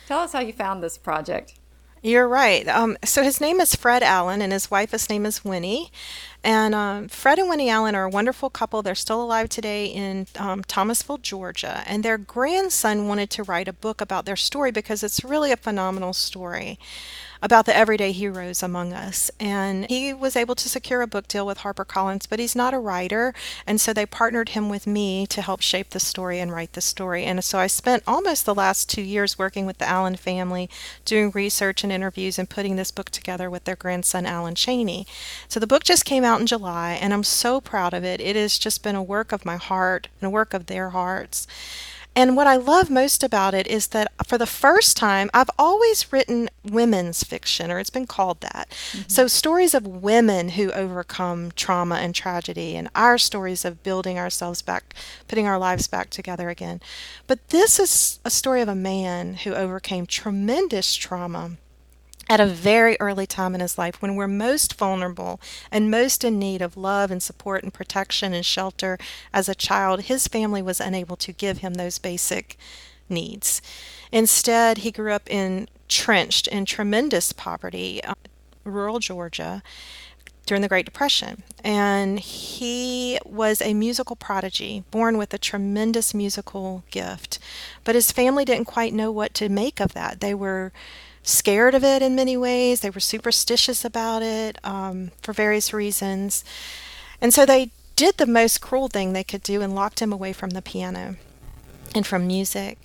Tell 0.07 0.21
us 0.21 0.33
how 0.33 0.41
you 0.41 0.53
found 0.53 0.83
this 0.83 0.99
project. 0.99 1.55
You're 2.03 2.29
right. 2.29 2.67
Um, 2.69 2.97
so 3.05 3.23
his 3.23 3.41
name 3.41 3.61
is 3.61 3.75
Fred 3.75 4.03
Allen, 4.03 4.41
and 4.41 4.53
his 4.53 4.71
wife's 4.71 5.11
name 5.11 5.27
is 5.27 5.45
Winnie. 5.45 5.91
And 6.49 6.75
um, 6.75 7.09
Fred 7.09 7.39
and 7.39 7.51
Winnie 7.51 7.69
Allen 7.69 7.95
are 7.95 8.05
a 8.05 8.09
wonderful 8.09 8.49
couple. 8.49 8.81
They're 8.81 8.95
still 8.95 9.23
alive 9.23 9.51
today 9.51 9.85
in 9.85 10.29
um, 10.39 10.65
Thomasville, 10.65 11.19
Georgia. 11.19 11.83
And 11.87 12.03
their 12.03 12.17
grandson 12.17 13.07
wanted 13.07 13.29
to 13.33 13.43
write 13.43 13.69
a 13.69 13.73
book 13.75 14.01
about 14.01 14.25
their 14.25 14.35
story 14.35 14.71
because 14.71 15.03
it's 15.03 15.23
really 15.23 15.53
a 15.53 15.59
phenomenal 15.59 16.15
story 16.15 16.79
about 17.43 17.67
the 17.67 17.77
everyday 17.77 18.13
heroes 18.13 18.63
among 18.63 18.93
us. 18.93 19.31
And 19.39 19.87
he 19.89 20.13
was 20.13 20.37
able 20.37 20.55
to 20.57 20.69
secure 20.69 21.03
a 21.03 21.07
book 21.07 21.29
deal 21.29 21.47
with 21.47 21.59
HarperCollins, 21.59 22.27
but 22.29 22.39
he's 22.39 22.57
not 22.57 22.75
a 22.75 22.79
writer. 22.79 23.35
And 23.67 23.81
so 23.81 23.93
they 23.93 24.07
partnered 24.07 24.51
him 24.51 24.69
with 24.69 24.87
me 24.87 25.27
to 25.29 25.43
help 25.43 25.61
shape 25.61 25.91
the 25.91 26.01
story 26.01 26.41
and 26.41 26.53
write 26.53 26.73
the 26.73 26.81
story. 26.81 27.25
And 27.25 27.43
so 27.45 27.59
I 27.59 27.67
spent 27.67 28.03
almost 28.07 28.45
the 28.45 28.55
last 28.55 28.89
two 28.89 29.03
years 29.03 29.39
working 29.39 29.67
with 29.67 29.79
the 29.79 29.89
Allen 29.89 30.17
family, 30.17 30.69
doing 31.05 31.31
research 31.31 31.85
and 31.85 31.93
interviews 31.93 32.39
and 32.39 32.51
putting 32.51 32.77
this 32.77 32.91
book 32.91 33.11
together 33.11 33.49
with 33.49 33.65
their 33.65 33.77
grandson, 33.77 34.27
Allen 34.27 34.55
Cheney. 34.55 35.07
So 35.49 35.61
the 35.61 35.67
book 35.67 35.85
just 35.85 36.05
came 36.05 36.25
out 36.25 36.38
in 36.39 36.47
July, 36.47 36.99
and 37.01 37.13
I'm 37.13 37.25
so 37.25 37.61
proud 37.61 37.95
of 37.95 38.05
it. 38.05 38.21
It 38.21 38.37
has 38.37 38.59
just 38.59 38.83
been 38.83 38.97
a 38.97 39.03
work 39.03 39.33
of 39.33 39.45
my 39.45 39.57
heart 39.57 40.09
and 40.21 40.27
a 40.27 40.31
work 40.31 40.55
of 40.55 40.67
their 40.67 40.91
hearts. 40.91 41.47
And 42.19 42.37
what 42.37 42.49
I 42.49 42.57
love 42.57 42.91
most 42.91 43.23
about 43.23 43.55
it 43.55 43.69
is 43.69 43.89
that 43.89 44.11
for 44.27 44.39
the 44.39 44.47
first 44.47 44.97
time, 44.97 45.31
I've 45.33 45.51
always 45.57 46.13
written 46.13 46.49
women's 46.65 47.23
fiction, 47.23 47.71
or 47.71 47.79
it's 47.79 47.91
been 47.91 48.09
called 48.09 48.41
that. 48.41 48.71
Mm-hmm. 48.71 49.03
So, 49.07 49.29
stories 49.29 49.73
of 49.73 49.87
women 49.87 50.49
who 50.51 50.73
overcome 50.73 51.53
trauma 51.53 51.97
and 51.97 52.17
tragedy, 52.17 52.75
and 52.75 52.89
our 52.97 53.19
stories 53.19 53.65
of 53.65 53.85
building 53.85 54.19
ourselves 54.19 54.63
back, 54.63 54.95
putting 55.29 55.47
our 55.47 55.59
lives 55.59 55.87
back 55.87 56.11
together 56.11 56.49
again. 56.49 56.81
But 57.29 57.51
this 57.51 57.79
is 57.79 58.19
a 58.25 58.31
story 58.31 58.63
of 58.63 58.69
a 58.69 58.75
man 58.75 59.35
who 59.35 59.55
overcame 59.55 60.05
tremendous 60.05 60.97
trauma 60.97 61.53
at 62.29 62.41
a 62.41 62.47
very 62.47 62.97
early 63.01 63.27
time 63.27 63.55
in 63.55 63.61
his 63.61 63.79
life 63.79 64.01
when 64.03 64.15
we're 64.15 64.29
most 64.29 64.75
vulnerable 64.75 65.41
and 65.71 65.91
most 65.91 66.25
in 66.25 66.39
need 66.39 66.61
of 66.61 66.77
love 66.77 67.11
and 67.11 67.23
support 67.23 67.63
and 67.63 67.73
protection 67.73 68.35
and 68.35 68.45
shelter 68.45 68.99
as 69.33 69.49
a 69.49 69.55
child, 69.55 70.03
his 70.03 70.29
family 70.29 70.61
was 70.63 70.81
unable 70.81 71.17
to 71.17 71.33
give 71.33 71.59
him 71.59 71.75
those 71.75 71.99
basic 71.99 72.59
needs. 73.09 73.63
Instead, 74.13 74.79
he 74.79 74.91
grew 74.91 75.13
up 75.13 75.29
entrenched 75.29 76.47
in 76.49 76.65
tremendous 76.65 77.33
poverty, 77.33 78.03
uh, 78.05 78.15
rural 78.65 78.99
Georgia, 78.99 79.63
during 80.45 80.63
the 80.63 80.69
Great 80.69 80.87
Depression. 80.87 81.43
And 81.63 82.19
he 82.19 83.19
was 83.25 83.61
a 83.61 83.75
musical 83.75 84.17
prodigy, 84.17 84.83
born 84.91 85.19
with 85.19 85.33
a 85.35 85.39
tremendous 85.39 86.15
musical 86.15 86.85
gift. 86.91 87.39
But 87.85 87.95
his 87.95 88.11
family 88.13 88.45
didn't 88.45 88.65
quite 88.65 88.95
know 88.95 89.13
what 89.13 89.35
to 89.35 89.49
make 89.49 89.79
of 89.79 89.93
that. 89.93 90.21
They 90.21 90.35
were 90.35 90.73
scared 91.23 91.75
of 91.75 91.85
it 91.85 92.03
in 92.03 92.15
many 92.15 92.37
ways. 92.37 92.81
They 92.81 92.91
were 92.91 93.01
superstitious 93.01 93.85
about 93.85 94.23
it 94.23 94.59
um, 94.65 95.11
for 95.23 95.33
various 95.33 95.73
reasons. 95.73 96.45
And 97.21 97.35
so 97.35 97.45
they 97.45 97.71
did 97.97 98.17
the 98.17 98.27
most 98.27 98.61
cruel 98.61 98.89
thing 98.89 99.13
they 99.13 99.25
could 99.25 99.43
do 99.43 99.61
and 99.61 99.75
locked 99.75 100.01
him 100.01 100.13
away 100.13 100.33
from 100.33 100.51
the 100.51 100.63
piano 100.63 101.17
and 101.95 102.07
from 102.07 102.27
music. 102.27 102.79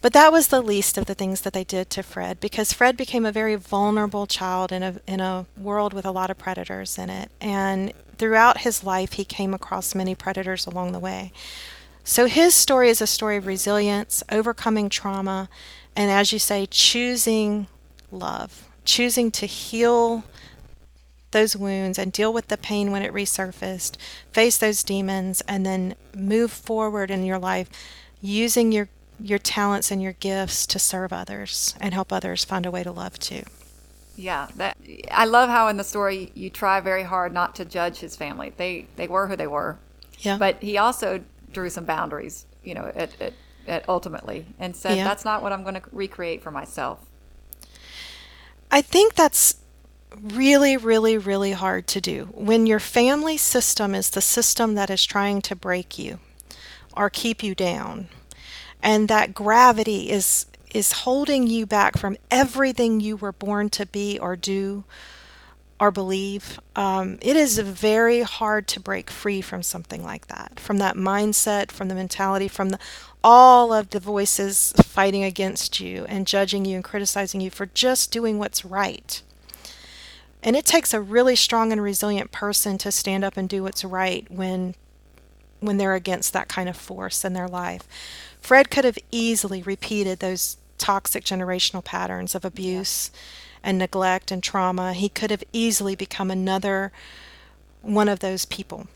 But 0.00 0.14
that 0.14 0.32
was 0.32 0.48
the 0.48 0.60
least 0.60 0.98
of 0.98 1.06
the 1.06 1.14
things 1.14 1.42
that 1.42 1.52
they 1.52 1.62
did 1.62 1.88
to 1.90 2.02
Fred 2.02 2.40
because 2.40 2.72
Fred 2.72 2.96
became 2.96 3.24
a 3.24 3.30
very 3.30 3.54
vulnerable 3.54 4.26
child 4.26 4.72
in 4.72 4.82
a, 4.82 5.00
in 5.06 5.20
a 5.20 5.46
world 5.56 5.92
with 5.92 6.04
a 6.04 6.10
lot 6.10 6.28
of 6.28 6.38
predators 6.38 6.98
in 6.98 7.08
it. 7.08 7.30
And 7.40 7.92
throughout 8.18 8.62
his 8.62 8.82
life, 8.82 9.12
he 9.12 9.24
came 9.24 9.54
across 9.54 9.94
many 9.94 10.16
predators 10.16 10.66
along 10.66 10.90
the 10.90 10.98
way. 10.98 11.32
So 12.04 12.26
his 12.26 12.52
story 12.52 12.88
is 12.88 13.00
a 13.00 13.06
story 13.06 13.36
of 13.36 13.46
resilience, 13.46 14.24
overcoming 14.30 14.88
trauma, 14.88 15.48
and 15.96 16.10
as 16.10 16.32
you 16.32 16.38
say, 16.38 16.66
choosing 16.66 17.66
love, 18.10 18.68
choosing 18.84 19.30
to 19.32 19.46
heal 19.46 20.24
those 21.32 21.56
wounds 21.56 21.98
and 21.98 22.12
deal 22.12 22.32
with 22.32 22.48
the 22.48 22.56
pain 22.56 22.92
when 22.92 23.02
it 23.02 23.12
resurfaced, 23.12 23.96
face 24.32 24.58
those 24.58 24.82
demons, 24.82 25.42
and 25.48 25.66
then 25.66 25.94
move 26.14 26.52
forward 26.52 27.10
in 27.10 27.24
your 27.24 27.38
life 27.38 27.68
using 28.20 28.72
your 28.72 28.88
your 29.20 29.38
talents 29.38 29.90
and 29.90 30.02
your 30.02 30.14
gifts 30.14 30.66
to 30.66 30.78
serve 30.78 31.12
others 31.12 31.76
and 31.80 31.94
help 31.94 32.12
others 32.12 32.44
find 32.44 32.66
a 32.66 32.70
way 32.70 32.82
to 32.82 32.90
love 32.90 33.18
too. 33.18 33.42
Yeah, 34.16 34.48
that 34.56 34.76
I 35.10 35.24
love 35.24 35.48
how 35.48 35.68
in 35.68 35.76
the 35.76 35.84
story 35.84 36.32
you 36.34 36.50
try 36.50 36.80
very 36.80 37.04
hard 37.04 37.32
not 37.32 37.54
to 37.56 37.64
judge 37.64 37.98
his 37.98 38.16
family. 38.16 38.52
They 38.56 38.86
they 38.96 39.08
were 39.08 39.28
who 39.28 39.36
they 39.36 39.46
were. 39.46 39.78
Yeah. 40.18 40.38
But 40.38 40.62
he 40.62 40.78
also 40.78 41.22
drew 41.52 41.70
some 41.70 41.84
boundaries, 41.84 42.46
you 42.62 42.74
know, 42.74 42.92
at, 42.94 43.20
at 43.20 43.32
ultimately 43.88 44.46
and 44.58 44.74
said, 44.74 44.96
Yeah. 44.96 45.04
that's 45.04 45.24
not 45.24 45.42
what 45.42 45.52
I'm 45.52 45.62
going 45.62 45.74
to 45.74 45.82
recreate 45.92 46.42
for 46.42 46.50
myself. 46.50 47.00
I 48.70 48.80
think 48.82 49.14
that's 49.14 49.56
really, 50.20 50.76
really, 50.76 51.18
really 51.18 51.52
hard 51.52 51.86
to 51.88 52.00
do. 52.00 52.28
When 52.32 52.66
your 52.66 52.80
family 52.80 53.36
system 53.36 53.94
is 53.94 54.10
the 54.10 54.20
system 54.20 54.74
that 54.74 54.90
is 54.90 55.04
trying 55.04 55.42
to 55.42 55.56
break 55.56 55.98
you 55.98 56.20
or 56.96 57.10
keep 57.10 57.42
you 57.42 57.54
down, 57.54 58.08
and 58.82 59.08
that 59.08 59.34
gravity 59.34 60.10
is 60.10 60.46
is 60.74 60.92
holding 60.92 61.46
you 61.46 61.66
back 61.66 61.98
from 61.98 62.16
everything 62.30 62.98
you 62.98 63.14
were 63.14 63.32
born 63.32 63.68
to 63.68 63.84
be 63.84 64.18
or 64.18 64.36
do 64.36 64.84
or 65.82 65.90
believe. 65.90 66.60
Um, 66.76 67.18
it 67.20 67.34
is 67.34 67.58
very 67.58 68.20
hard 68.20 68.68
to 68.68 68.78
break 68.78 69.10
free 69.10 69.40
from 69.40 69.64
something 69.64 70.04
like 70.04 70.28
that, 70.28 70.60
from 70.60 70.78
that 70.78 70.94
mindset, 70.94 71.72
from 71.72 71.88
the 71.88 71.96
mentality, 71.96 72.46
from 72.46 72.68
the, 72.68 72.78
all 73.24 73.72
of 73.72 73.90
the 73.90 73.98
voices 73.98 74.72
fighting 74.80 75.24
against 75.24 75.80
you 75.80 76.04
and 76.04 76.24
judging 76.24 76.64
you 76.64 76.76
and 76.76 76.84
criticizing 76.84 77.40
you 77.40 77.50
for 77.50 77.66
just 77.66 78.12
doing 78.12 78.38
what's 78.38 78.64
right. 78.64 79.22
And 80.40 80.54
it 80.54 80.66
takes 80.66 80.94
a 80.94 81.00
really 81.00 81.34
strong 81.34 81.72
and 81.72 81.82
resilient 81.82 82.30
person 82.30 82.78
to 82.78 82.92
stand 82.92 83.24
up 83.24 83.36
and 83.36 83.48
do 83.48 83.64
what's 83.64 83.84
right 83.84 84.30
when 84.30 84.76
when 85.58 85.78
they're 85.78 85.94
against 85.94 86.32
that 86.32 86.48
kind 86.48 86.68
of 86.68 86.76
force 86.76 87.24
in 87.24 87.32
their 87.32 87.48
life. 87.48 87.88
Fred 88.40 88.70
could 88.70 88.84
have 88.84 88.98
easily 89.10 89.62
repeated 89.62 90.20
those 90.20 90.58
toxic 90.78 91.24
generational 91.24 91.82
patterns 91.84 92.36
of 92.36 92.44
abuse 92.44 93.10
and 93.62 93.78
neglect 93.78 94.30
and 94.30 94.42
trauma. 94.42 94.92
He 94.92 95.08
could 95.08 95.30
have 95.30 95.44
easily 95.52 95.94
become 95.96 96.30
another 96.30 96.92
one 97.80 98.08
of 98.08 98.20
those 98.20 98.44
people. 98.44 98.86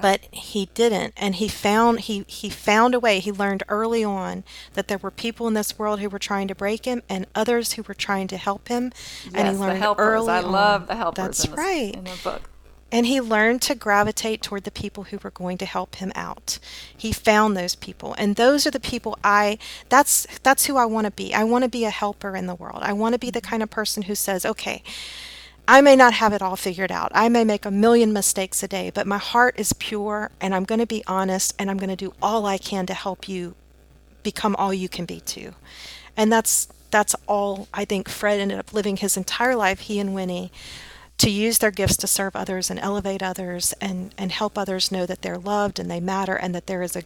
But 0.00 0.20
he 0.30 0.66
didn't 0.74 1.14
and 1.16 1.34
he 1.34 1.48
found 1.48 2.00
he 2.02 2.24
he 2.28 2.48
found 2.48 2.94
a 2.94 3.00
way. 3.00 3.18
He 3.18 3.32
learned 3.32 3.64
early 3.68 4.04
on 4.04 4.44
that 4.74 4.86
there 4.86 4.98
were 4.98 5.10
people 5.10 5.48
in 5.48 5.54
this 5.54 5.80
world 5.80 5.98
who 5.98 6.08
were 6.08 6.20
trying 6.20 6.46
to 6.46 6.54
break 6.54 6.84
him 6.84 7.02
and 7.08 7.26
others 7.34 7.72
who 7.72 7.82
were 7.82 7.94
trying 7.94 8.28
to 8.28 8.36
help 8.36 8.68
him. 8.68 8.92
and 9.34 9.48
he 9.48 9.54
learned 9.54 9.76
the 9.76 9.80
helpers. 9.80 10.04
early 10.04 10.28
I 10.30 10.42
on. 10.42 10.52
love 10.52 10.86
the 10.86 10.94
helpers 10.94 11.24
That's 11.24 11.44
in, 11.44 11.50
this, 11.50 11.58
right. 11.58 11.94
in 11.94 12.04
the 12.04 12.18
book. 12.22 12.49
And 12.92 13.06
he 13.06 13.20
learned 13.20 13.62
to 13.62 13.74
gravitate 13.74 14.42
toward 14.42 14.64
the 14.64 14.70
people 14.70 15.04
who 15.04 15.18
were 15.18 15.30
going 15.30 15.58
to 15.58 15.66
help 15.66 15.96
him 15.96 16.10
out. 16.14 16.58
He 16.96 17.12
found 17.12 17.56
those 17.56 17.76
people. 17.76 18.14
And 18.18 18.36
those 18.36 18.66
are 18.66 18.70
the 18.70 18.80
people 18.80 19.18
I 19.22 19.58
that's 19.88 20.26
that's 20.42 20.66
who 20.66 20.76
I 20.76 20.86
want 20.86 21.04
to 21.04 21.10
be. 21.12 21.32
I 21.32 21.44
want 21.44 21.64
to 21.64 21.70
be 21.70 21.84
a 21.84 21.90
helper 21.90 22.34
in 22.36 22.46
the 22.46 22.54
world. 22.54 22.80
I 22.82 22.92
want 22.92 23.12
to 23.14 23.18
be 23.18 23.30
the 23.30 23.40
kind 23.40 23.62
of 23.62 23.70
person 23.70 24.04
who 24.04 24.14
says, 24.14 24.44
"Okay, 24.44 24.82
I 25.68 25.80
may 25.80 25.94
not 25.94 26.14
have 26.14 26.32
it 26.32 26.42
all 26.42 26.56
figured 26.56 26.90
out. 26.90 27.12
I 27.14 27.28
may 27.28 27.44
make 27.44 27.64
a 27.64 27.70
million 27.70 28.12
mistakes 28.12 28.62
a 28.62 28.68
day, 28.68 28.90
but 28.92 29.06
my 29.06 29.18
heart 29.18 29.54
is 29.56 29.72
pure 29.74 30.30
and 30.40 30.54
I'm 30.54 30.64
going 30.64 30.80
to 30.80 30.86
be 30.86 31.04
honest 31.06 31.54
and 31.58 31.70
I'm 31.70 31.78
going 31.78 31.90
to 31.90 31.96
do 31.96 32.12
all 32.20 32.44
I 32.46 32.58
can 32.58 32.86
to 32.86 32.94
help 32.94 33.28
you 33.28 33.54
become 34.22 34.56
all 34.56 34.74
you 34.74 34.88
can 34.88 35.04
be 35.04 35.20
too." 35.20 35.54
And 36.16 36.32
that's 36.32 36.68
that's 36.90 37.14
all 37.28 37.68
I 37.72 37.84
think 37.84 38.08
Fred 38.08 38.40
ended 38.40 38.58
up 38.58 38.72
living 38.72 38.96
his 38.96 39.16
entire 39.16 39.54
life 39.54 39.80
he 39.80 40.00
and 40.00 40.12
Winnie 40.12 40.50
to 41.20 41.28
use 41.28 41.58
their 41.58 41.70
gifts 41.70 41.98
to 41.98 42.06
serve 42.06 42.34
others 42.34 42.70
and 42.70 42.80
elevate 42.80 43.22
others 43.22 43.74
and, 43.78 44.14
and 44.16 44.32
help 44.32 44.56
others 44.56 44.90
know 44.90 45.04
that 45.04 45.20
they're 45.20 45.36
loved 45.36 45.78
and 45.78 45.90
they 45.90 46.00
matter 46.00 46.34
and 46.34 46.54
that 46.54 46.66
there 46.66 46.80
is 46.80 46.96
a, 46.96 47.02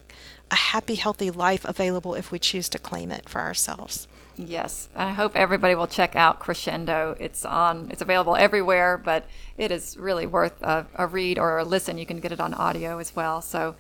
a 0.53 0.55
happy, 0.55 0.95
healthy 0.95 1.33
life 1.33 1.65
available 1.65 2.15
if 2.15 2.31
we 2.31 2.39
choose 2.39 2.69
to 2.69 2.79
claim 2.79 3.11
it 3.11 3.29
for 3.29 3.41
ourselves. 3.41 4.07
Yes, 4.37 4.89
I 4.95 5.11
hope 5.11 5.35
everybody 5.35 5.75
will 5.75 5.89
check 5.89 6.15
out 6.15 6.39
Crescendo. 6.39 7.17
It's 7.19 7.45
on. 7.45 7.89
It's 7.91 8.03
available 8.03 8.37
everywhere, 8.37 8.99
but 8.99 9.27
it 9.59 9.73
is 9.73 9.97
really 9.97 10.27
worth 10.27 10.63
a, 10.63 10.87
a 10.95 11.09
read 11.09 11.37
or 11.37 11.59
a 11.59 11.65
listen. 11.65 11.99
You 11.99 12.07
can 12.07 12.21
get 12.21 12.31
it 12.31 12.41
on 12.41 12.55
audio 12.55 12.99
as 12.99 13.15
well. 13.17 13.41
So, 13.41 13.75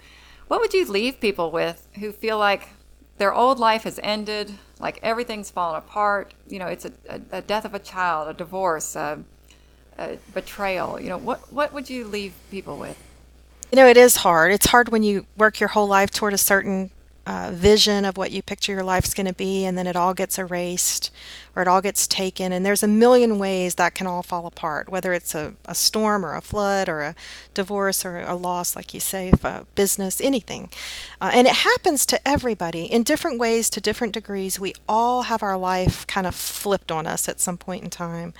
what 0.49 0.61
would 0.61 0.73
you 0.73 0.85
leave 0.85 1.21
people 1.21 1.51
with 1.53 1.89
who 1.99 2.13
feel 2.13 2.39
like 2.39 2.69
their 3.19 3.35
old 3.35 3.59
life 3.59 3.83
has 3.83 3.99
ended, 4.03 4.53
like 4.79 5.01
everything's 5.03 5.51
fallen 5.51 5.77
apart? 5.77 6.35
You 6.49 6.61
know, 6.61 6.69
it's 6.69 6.85
a, 6.85 6.93
a, 7.09 7.21
a 7.33 7.43
death 7.43 7.65
of 7.65 7.75
a 7.75 7.81
child, 7.81 8.29
a 8.29 8.35
divorce, 8.35 8.95
a, 8.95 9.25
a 9.99 10.19
betrayal. 10.33 11.01
You 11.01 11.11
know, 11.11 11.19
what 11.19 11.53
what 11.53 11.73
would 11.73 11.91
you 11.91 12.07
leave 12.07 12.35
people 12.51 12.77
with? 12.77 12.97
You 13.71 13.77
know, 13.77 13.87
it 13.87 13.97
is 13.97 14.17
hard. 14.17 14.53
It's 14.53 14.67
hard 14.67 14.91
when 14.91 15.03
you 15.03 15.27
work 15.37 15.59
your 15.59 15.71
whole 15.71 15.89
life 15.89 16.11
toward 16.11 16.33
a 16.33 16.39
certain 16.39 16.91
uh, 17.27 17.51
vision 17.53 18.05
of 18.05 18.17
what 18.17 18.31
you 18.31 18.43
picture 18.43 18.73
your 18.73 18.85
life's 18.85 19.15
going 19.15 19.27
to 19.27 19.33
be, 19.33 19.65
and 19.65 19.79
then 19.79 19.87
it 19.87 19.97
all 19.97 20.15
gets 20.15 20.39
erased 20.39 21.11
or 21.57 21.63
it 21.63 21.69
all 21.69 21.81
gets 21.81 22.07
taken. 22.07 22.53
And 22.53 22.67
there's 22.67 22.83
a 22.83 22.89
million 22.89 23.39
ways 23.39 23.77
that 23.77 23.95
can 23.95 24.07
all 24.07 24.23
fall 24.23 24.47
apart, 24.47 24.89
whether 24.89 25.13
it's 25.13 25.35
a, 25.35 25.55
a 25.65 25.75
storm 25.75 26.25
or 26.25 26.35
a 26.35 26.41
flood 26.41 26.89
or 26.89 27.01
a 27.01 27.15
divorce 27.55 28.05
or 28.05 28.21
a 28.21 28.35
loss, 28.35 28.77
like 28.77 28.93
you 28.93 29.01
say, 29.01 29.33
a 29.43 29.65
business, 29.75 30.21
anything. 30.21 30.69
Uh, 31.21 31.31
and 31.33 31.47
it 31.47 31.55
happens 31.55 32.05
to 32.07 32.29
everybody 32.29 32.85
in 32.85 33.03
different 33.03 33.39
ways, 33.39 33.71
to 33.71 33.81
different 33.81 34.13
degrees. 34.13 34.61
We 34.61 34.75
all 34.89 35.23
have 35.23 35.43
our 35.43 35.57
life 35.57 36.07
kind 36.07 36.27
of 36.27 36.35
flipped 36.35 36.93
on 36.93 37.07
us 37.07 37.29
at 37.29 37.41
some 37.41 37.57
point 37.57 37.85
in 37.85 37.91
time. 37.91 38.35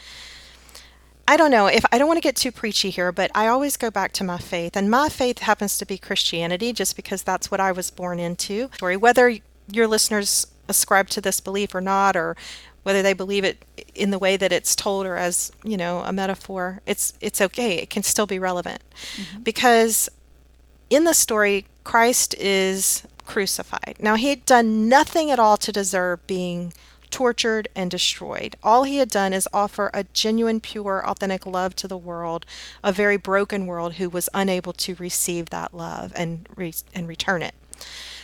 I 1.27 1.37
don't 1.37 1.51
know 1.51 1.67
if 1.67 1.85
I 1.91 1.99
don't 1.99 2.09
want 2.09 2.19
to 2.19 2.27
get 2.27 2.37
too 2.37 2.53
preachy 2.53 2.91
here, 2.91 3.11
but 3.13 3.31
I 3.35 3.47
always 3.47 3.77
go 3.77 3.91
back 3.91 4.13
to 4.15 4.25
my 4.25 4.39
faith, 4.39 4.77
and 4.77 4.91
my 4.91 5.09
faith 5.09 5.41
happens 5.41 5.79
to 5.79 5.87
be 5.87 5.97
Christianity, 5.97 6.73
just 6.73 6.97
because 6.97 7.23
that's 7.23 7.51
what 7.51 7.61
I 7.61 7.73
was 7.73 7.91
born 7.91 8.19
into. 8.19 8.69
Story, 8.75 8.97
whether 8.97 9.39
your 9.71 9.87
listeners 9.87 10.47
ascribe 10.69 11.09
to 11.11 11.21
this 11.21 11.41
belief 11.41 11.75
or 11.75 11.81
not, 11.81 12.17
or 12.17 12.37
whether 12.83 13.03
they 13.03 13.15
believe 13.15 13.45
it 13.45 13.65
in 13.95 14.11
the 14.11 14.19
way 14.19 14.37
that 14.37 14.53
it's 14.53 14.77
told 14.77 15.07
or 15.07 15.17
as 15.17 15.51
you 15.65 15.77
know 15.77 16.01
a 16.01 16.13
metaphor, 16.13 16.81
it's 16.87 17.15
it's 17.21 17.41
okay. 17.41 17.77
It 17.77 17.91
can 17.91 18.03
still 18.03 18.27
be 18.27 18.39
relevant 18.39 18.83
mm-hmm. 19.17 19.41
because 19.41 20.09
in 20.91 21.05
the 21.05 21.15
story, 21.15 21.67
Christ 21.83 22.35
is 22.35 23.05
crucified. 23.27 23.97
Now, 23.99 24.17
he 24.17 24.29
had 24.29 24.45
done 24.45 24.89
nothing 24.89 25.31
at 25.31 25.39
all 25.39 25.57
to 25.57 25.73
deserve 25.73 26.27
being 26.27 26.73
tortured 27.15 27.69
and 27.77 27.93
destroyed. 27.93 28.57
All 28.61 28.83
he 28.83 28.97
had 28.97 29.09
done 29.09 29.33
is 29.33 29.49
offer 29.53 29.89
a 29.95 30.03
genuine, 30.13 30.59
pure, 30.59 31.01
authentic 31.07 31.47
love 31.47 31.77
to 31.77 31.87
the 31.87 31.97
world, 31.97 32.45
a 32.83 32.91
very 32.91 33.17
broken 33.17 33.67
world 33.67 33.95
who 33.95 34.09
was 34.11 34.29
unable 34.35 34.73
to 34.73 34.97
receive 34.97 35.51
that 35.51 35.73
love 35.73 36.13
and 36.17 36.49
re- 36.57 36.75
and 36.93 37.07
return 37.07 37.41
it. 37.41 37.55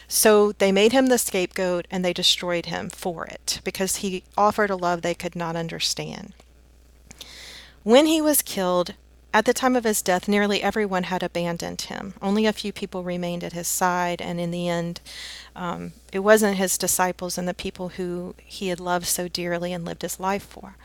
So 0.09 0.51
they 0.51 0.73
made 0.73 0.91
him 0.91 1.07
the 1.07 1.19
scapegoat 1.19 1.87
and 1.89 2.05
they 2.05 2.13
destroyed 2.13 2.67
him 2.67 2.91
for 2.91 3.27
it 3.27 3.61
because 3.63 3.97
he 3.97 4.25
offered 4.37 4.71
a 4.71 4.77
love 4.77 5.03
they 5.03 5.15
could 5.15 5.37
not 5.37 5.55
understand. 5.55 6.33
When 7.85 8.07
he 8.07 8.21
was 8.21 8.43
killed, 8.43 8.95
at 9.33 9.45
the 9.45 9.55
time 9.55 9.77
of 9.77 9.85
his 9.85 10.03
death, 10.03 10.27
nearly 10.27 10.63
everyone 10.63 11.05
had 11.05 11.23
abandoned 11.23 11.83
him. 11.83 12.15
Only 12.21 12.47
a 12.47 12.53
few 12.53 12.73
people 12.73 13.05
remained 13.05 13.45
at 13.45 13.53
his 13.53 13.69
side, 13.69 14.21
and 14.21 14.41
in 14.41 14.51
the 14.51 14.69
end, 14.69 15.01
um, 15.55 15.93
it 16.13 16.21
wasn't 16.21 16.57
his 16.57 16.77
disciples 16.77 17.39
and 17.39 17.47
the 17.47 17.55
people 17.55 17.91
who 17.91 18.35
he 18.45 18.69
had 18.69 18.81
loved 18.81 19.07
so 19.07 19.29
dearly 19.29 19.73
and 19.73 19.85
lived 19.85 20.03
his 20.03 20.19
life 20.19 20.43
for. 20.43 20.77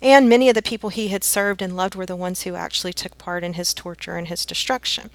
And 0.00 0.28
many 0.28 0.48
of 0.48 0.54
the 0.54 0.62
people 0.62 0.88
he 0.88 1.08
had 1.08 1.22
served 1.22 1.62
and 1.62 1.76
loved 1.76 1.94
were 1.94 2.06
the 2.06 2.16
ones 2.16 2.42
who 2.42 2.54
actually 2.54 2.92
took 2.92 3.18
part 3.18 3.44
in 3.44 3.52
his 3.52 3.74
torture 3.74 4.16
and 4.16 4.28
his 4.28 4.46
destruction. 4.46 5.10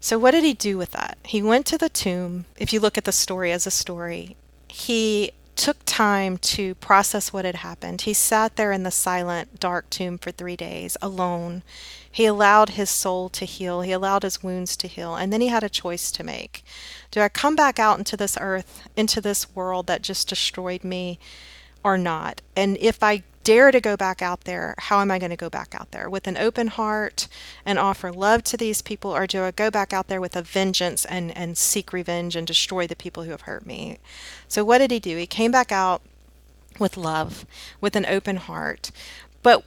So, 0.00 0.18
what 0.18 0.30
did 0.30 0.44
he 0.44 0.54
do 0.54 0.78
with 0.78 0.92
that? 0.92 1.18
He 1.24 1.42
went 1.42 1.66
to 1.66 1.78
the 1.78 1.88
tomb. 1.88 2.44
If 2.58 2.72
you 2.72 2.80
look 2.80 2.96
at 2.96 3.04
the 3.04 3.12
story 3.12 3.52
as 3.52 3.66
a 3.66 3.70
story, 3.70 4.36
he 4.68 5.32
took 5.60 5.84
time 5.84 6.38
to 6.38 6.74
process 6.76 7.34
what 7.34 7.44
had 7.44 7.56
happened. 7.56 8.00
He 8.00 8.14
sat 8.14 8.56
there 8.56 8.72
in 8.72 8.82
the 8.82 8.90
silent, 8.90 9.60
dark 9.60 9.90
tomb 9.90 10.16
for 10.16 10.30
three 10.30 10.56
days 10.56 10.96
alone. 11.02 11.62
He 12.10 12.24
allowed 12.24 12.70
his 12.70 12.88
soul 12.88 13.28
to 13.28 13.44
heal, 13.44 13.82
he 13.82 13.92
allowed 13.92 14.22
his 14.22 14.42
wounds 14.42 14.74
to 14.78 14.88
heal, 14.88 15.14
and 15.14 15.30
then 15.30 15.42
he 15.42 15.48
had 15.48 15.62
a 15.62 15.68
choice 15.68 16.10
to 16.12 16.24
make. 16.24 16.64
Do 17.10 17.20
I 17.20 17.28
come 17.28 17.56
back 17.56 17.78
out 17.78 17.98
into 17.98 18.16
this 18.16 18.38
earth, 18.40 18.88
into 18.96 19.20
this 19.20 19.54
world 19.54 19.86
that 19.86 20.00
just 20.00 20.30
destroyed 20.30 20.82
me, 20.82 21.18
or 21.84 21.98
not? 21.98 22.40
And 22.56 22.78
if 22.78 23.02
I 23.02 23.22
dare 23.42 23.70
to 23.70 23.80
go 23.80 23.96
back 23.96 24.22
out 24.22 24.42
there, 24.42 24.74
how 24.78 25.00
am 25.00 25.10
I 25.10 25.18
going 25.18 25.30
to 25.30 25.36
go 25.36 25.50
back 25.50 25.74
out 25.74 25.90
there? 25.92 26.08
With 26.10 26.26
an 26.26 26.36
open 26.36 26.68
heart 26.68 27.28
and 27.64 27.78
offer 27.78 28.12
love 28.12 28.44
to 28.44 28.56
these 28.56 28.82
people, 28.82 29.14
or 29.14 29.26
do 29.26 29.44
I 29.44 29.50
go 29.50 29.70
back 29.70 29.92
out 29.92 30.08
there 30.08 30.20
with 30.20 30.36
a 30.36 30.42
vengeance 30.42 31.04
and, 31.04 31.36
and 31.36 31.56
seek 31.56 31.92
revenge 31.92 32.36
and 32.36 32.46
destroy 32.46 32.86
the 32.86 32.96
people 32.96 33.24
who 33.24 33.30
have 33.30 33.42
hurt 33.42 33.66
me? 33.66 33.98
So, 34.48 34.64
what 34.64 34.78
did 34.78 34.90
he 34.90 35.00
do? 35.00 35.16
He 35.16 35.26
came 35.26 35.50
back 35.50 35.72
out 35.72 36.02
with 36.78 36.96
love, 36.96 37.46
with 37.80 37.96
an 37.96 38.06
open 38.06 38.36
heart. 38.36 38.90
But 39.42 39.66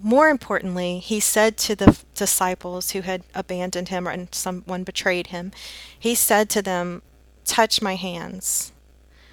more 0.00 0.28
importantly, 0.28 0.98
he 0.98 1.20
said 1.20 1.56
to 1.58 1.74
the 1.74 1.98
disciples 2.14 2.92
who 2.92 3.00
had 3.00 3.22
abandoned 3.34 3.88
him 3.88 4.06
and 4.06 4.32
someone 4.34 4.84
betrayed 4.84 5.28
him, 5.28 5.52
he 5.98 6.14
said 6.14 6.48
to 6.50 6.62
them, 6.62 7.02
Touch 7.44 7.80
my 7.80 7.94
hands. 7.94 8.72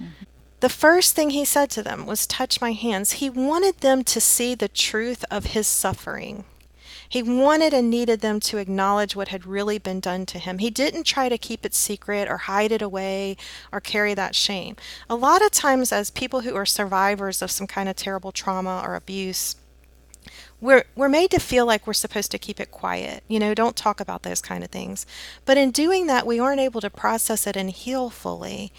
Mm-hmm. 0.02 0.24
The 0.62 0.70
first 0.70 1.16
thing 1.16 1.32
he 1.32 1.46
said 1.46 1.70
to 1.72 1.84
them 1.84 2.06
was, 2.06 2.26
Touch 2.26 2.62
my 2.62 2.72
hands. 2.72 3.14
He 3.14 3.30
wanted 3.30 3.80
them 3.80 4.04
to 4.06 4.22
see 4.22 4.56
the 4.56 4.70
truth 4.70 5.26
of 5.30 5.48
his 5.48 5.68
suffering. 5.68 6.46
He 7.08 7.22
wanted 7.22 7.74
and 7.74 7.90
needed 7.90 8.22
them 8.22 8.40
to 8.42 8.58
acknowledge 8.58 9.16
what 9.16 9.28
had 9.28 9.46
really 9.46 9.78
been 9.78 10.00
done 10.00 10.26
to 10.28 10.40
him. 10.40 10.58
He 10.58 10.70
didn't 10.70 11.04
try 11.04 11.30
to 11.30 11.38
keep 11.38 11.66
it 11.66 11.74
secret 11.74 12.28
or 12.28 12.38
hide 12.38 12.72
it 12.72 12.82
away 12.82 13.38
or 13.72 13.80
carry 13.80 14.14
that 14.16 14.36
shame. 14.36 14.76
A 15.10 15.16
lot 15.16 15.44
of 15.44 15.52
times, 15.52 15.92
as 15.92 16.10
people 16.10 16.42
who 16.42 16.56
are 16.56 16.66
survivors 16.66 17.42
of 17.42 17.52
some 17.52 17.68
kind 17.68 17.88
of 17.88 17.96
terrible 17.96 18.32
trauma 18.32 18.82
or 18.84 18.96
abuse, 18.96 19.56
we're 20.62 20.86
we're 20.96 21.10
made 21.10 21.32
to 21.32 21.40
feel 21.40 21.66
like 21.66 21.86
we're 21.86 21.94
supposed 21.94 22.32
to 22.32 22.38
keep 22.38 22.60
it 22.60 22.72
quiet. 22.72 23.24
You 23.28 23.40
know, 23.40 23.54
don't 23.54 23.76
talk 23.76 24.00
about 24.00 24.24
those 24.24 24.42
kind 24.42 24.64
of 24.64 24.70
things. 24.70 25.06
But 25.44 25.58
in 25.58 25.72
doing 25.72 26.08
that, 26.08 26.26
we 26.26 26.40
aren't 26.40 26.62
able 26.62 26.82
to 26.82 26.90
process 26.90 27.46
it 27.46 27.58
and 27.58 27.70
heal 27.70 28.10
fully. 28.10 28.72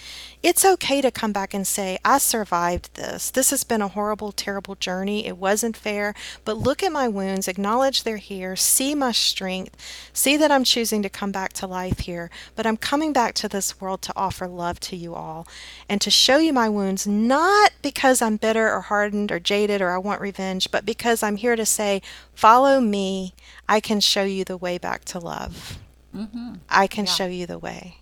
It's 0.43 0.65
okay 0.65 1.01
to 1.01 1.11
come 1.11 1.33
back 1.33 1.53
and 1.53 1.67
say, 1.67 1.99
"I 2.05 2.19
survived 2.19 2.95
this. 2.95 3.31
This 3.31 3.51
has 3.51 3.63
been 3.65 3.83
a 3.83 3.89
horrible, 3.89 4.33
terrible 4.33 4.75
journey. 4.75 5.27
It 5.27 5.37
wasn't 5.37 5.77
fair, 5.77 6.15
but 6.45 6.57
look 6.57 6.83
at 6.83 6.93
my 6.93 7.09
wounds, 7.09 7.49
acknowledge 7.49 8.03
they're 8.03 8.17
here, 8.17 8.57
see 8.57 8.95
my 8.95 9.13
strength, 9.13 9.77
see 10.13 10.37
that 10.37 10.51
I'm 10.53 10.65
choosing 10.65 11.03
to 11.03 11.09
come 11.11 11.33
back 11.33 11.53
to 11.55 11.67
life 11.67 12.01
here, 12.01 12.31
but 12.55 12.67
I'm 12.67 12.77
coming 12.77 13.13
back 13.13 13.35
to 13.35 13.49
this 13.49 13.81
world 13.81 14.03
to 14.03 14.13
offer 14.17 14.47
love 14.47 14.81
to 14.81 14.97
you 14.97 15.15
all 15.15 15.47
and 15.89 16.01
to 16.01 16.11
show 16.11 16.39
you 16.39 16.53
my 16.53 16.69
wounds 16.69 17.07
not 17.07 17.73
because 17.83 18.23
I'm 18.23 18.37
bitter 18.37 18.73
or 18.73 18.83
hardened 18.83 19.31
or 19.33 19.41
jaded 19.41 19.83
or 19.83 19.91
I 19.91 19.99
want 19.99 20.21
revenge, 20.21 20.71
but 20.71 20.87
because 20.87 21.23
I'm 21.23 21.37
here 21.37 21.57
to 21.57 21.66
say, 21.67 22.03
follow 22.35 22.81
me. 22.81 23.35
I 23.69 23.81
can 23.81 24.01
show 24.01 24.25
you 24.25 24.45
the 24.45 24.57
way 24.57 24.79
back 24.79 25.05
to 25.07 25.19
love. 25.19 25.79
Mm-hmm. 26.15 26.55
I 26.69 26.87
can 26.87 27.05
yeah. 27.05 27.13
show 27.13 27.27
you 27.27 27.47
the 27.47 27.59
way. 27.59 27.99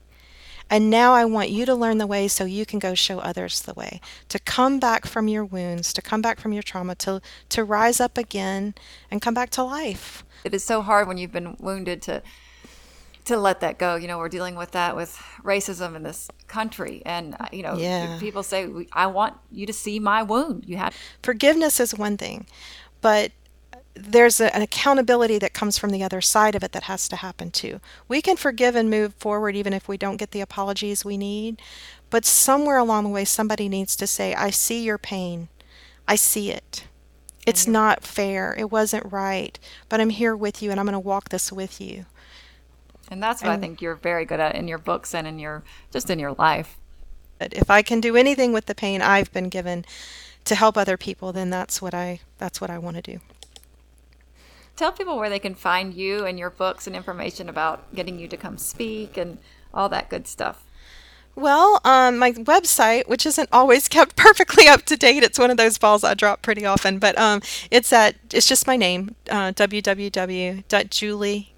And 0.70 0.88
now 0.88 1.12
I 1.12 1.24
want 1.24 1.50
you 1.50 1.66
to 1.66 1.74
learn 1.74 1.98
the 1.98 2.06
way 2.06 2.26
so 2.26 2.44
you 2.44 2.64
can 2.64 2.78
go 2.78 2.94
show 2.94 3.18
others 3.18 3.62
the 3.62 3.74
way. 3.74 4.00
To 4.28 4.38
come 4.38 4.80
back 4.80 5.06
from 5.06 5.28
your 5.28 5.44
wounds, 5.44 5.92
to 5.92 6.02
come 6.02 6.22
back 6.22 6.40
from 6.40 6.52
your 6.52 6.62
trauma, 6.62 6.94
to, 6.96 7.20
to 7.50 7.64
rise 7.64 8.00
up 8.00 8.16
again 8.16 8.74
and 9.10 9.20
come 9.20 9.34
back 9.34 9.50
to 9.50 9.62
life. 9.62 10.24
It 10.42 10.54
is 10.54 10.64
so 10.64 10.80
hard 10.80 11.06
when 11.06 11.18
you've 11.18 11.32
been 11.32 11.56
wounded 11.58 12.02
to 12.02 12.22
to 13.24 13.38
let 13.38 13.60
that 13.60 13.78
go. 13.78 13.96
You 13.96 14.06
know, 14.06 14.18
we're 14.18 14.28
dealing 14.28 14.54
with 14.54 14.72
that 14.72 14.96
with 14.96 15.16
racism 15.42 15.96
in 15.96 16.02
this 16.02 16.28
country, 16.46 17.02
and 17.06 17.36
uh, 17.40 17.46
you 17.52 17.62
know, 17.62 17.76
yeah. 17.76 18.18
people 18.20 18.42
say, 18.42 18.68
"I 18.92 19.06
want 19.06 19.34
you 19.50 19.66
to 19.66 19.72
see 19.72 19.98
my 19.98 20.22
wound." 20.22 20.64
You 20.66 20.76
have 20.76 20.94
forgiveness 21.22 21.80
is 21.80 21.94
one 21.94 22.16
thing, 22.16 22.46
but 23.00 23.32
there's 23.94 24.40
a, 24.40 24.54
an 24.54 24.62
accountability 24.62 25.38
that 25.38 25.54
comes 25.54 25.78
from 25.78 25.90
the 25.90 26.02
other 26.02 26.20
side 26.20 26.54
of 26.54 26.64
it 26.64 26.72
that 26.72 26.84
has 26.84 27.08
to 27.08 27.16
happen 27.16 27.50
too. 27.50 27.80
We 28.08 28.20
can 28.20 28.36
forgive 28.36 28.74
and 28.74 28.90
move 28.90 29.14
forward 29.14 29.56
even 29.56 29.72
if 29.72 29.88
we 29.88 29.96
don't 29.96 30.16
get 30.16 30.32
the 30.32 30.40
apologies 30.40 31.04
we 31.04 31.16
need, 31.16 31.60
but 32.10 32.24
somewhere 32.24 32.78
along 32.78 33.04
the 33.04 33.10
way, 33.10 33.24
somebody 33.24 33.68
needs 33.68 33.96
to 33.96 34.06
say, 34.06 34.34
I 34.34 34.50
see 34.50 34.82
your 34.82 34.98
pain. 34.98 35.48
I 36.06 36.16
see 36.16 36.50
it. 36.50 36.86
It's 37.46 37.64
mm-hmm. 37.64 37.72
not 37.72 38.04
fair. 38.04 38.54
It 38.58 38.70
wasn't 38.70 39.12
right, 39.12 39.58
but 39.88 40.00
I'm 40.00 40.10
here 40.10 40.36
with 40.36 40.62
you 40.62 40.70
and 40.70 40.80
I'm 40.80 40.86
going 40.86 40.94
to 40.94 41.00
walk 41.00 41.28
this 41.28 41.52
with 41.52 41.80
you. 41.80 42.06
And 43.10 43.22
that's 43.22 43.42
what 43.42 43.50
and, 43.50 43.58
I 43.58 43.60
think 43.60 43.82
you're 43.82 43.96
very 43.96 44.24
good 44.24 44.40
at 44.40 44.54
in 44.54 44.66
your 44.66 44.78
books 44.78 45.14
and 45.14 45.26
in 45.26 45.38
your 45.38 45.62
just 45.92 46.10
in 46.10 46.18
your 46.18 46.32
life. 46.32 46.78
If 47.40 47.70
I 47.70 47.82
can 47.82 48.00
do 48.00 48.16
anything 48.16 48.52
with 48.52 48.66
the 48.66 48.74
pain 48.74 49.02
I've 49.02 49.32
been 49.32 49.48
given 49.48 49.84
to 50.44 50.54
help 50.54 50.76
other 50.78 50.96
people, 50.96 51.32
then 51.32 51.50
that's 51.50 51.82
what 51.82 51.94
I 51.94 52.20
that's 52.38 52.60
what 52.60 52.70
I 52.70 52.78
want 52.78 52.96
to 52.96 53.02
do. 53.02 53.20
Tell 54.76 54.92
people 54.92 55.16
where 55.16 55.30
they 55.30 55.38
can 55.38 55.54
find 55.54 55.94
you 55.94 56.24
and 56.26 56.38
your 56.38 56.50
books 56.50 56.86
and 56.86 56.96
information 56.96 57.48
about 57.48 57.94
getting 57.94 58.18
you 58.18 58.26
to 58.28 58.36
come 58.36 58.58
speak 58.58 59.16
and 59.16 59.38
all 59.72 59.88
that 59.88 60.10
good 60.10 60.26
stuff. 60.26 60.64
Well, 61.36 61.80
um, 61.84 62.18
my 62.18 62.32
website, 62.32 63.08
which 63.08 63.26
isn't 63.26 63.48
always 63.52 63.88
kept 63.96 64.16
perfectly 64.16 64.68
up 64.68 64.82
to 64.84 64.96
date, 64.96 65.22
it's 65.22 65.38
one 65.38 65.50
of 65.50 65.56
those 65.56 65.78
balls 65.78 66.04
I 66.04 66.14
drop 66.14 66.42
pretty 66.42 66.64
often, 66.64 66.98
but 66.98 67.18
um, 67.18 67.42
it's 67.70 67.92
at 67.92 68.16
it's 68.32 68.46
just 68.46 68.66
my 68.66 68.76
name, 68.76 69.14
uh, 69.30 69.52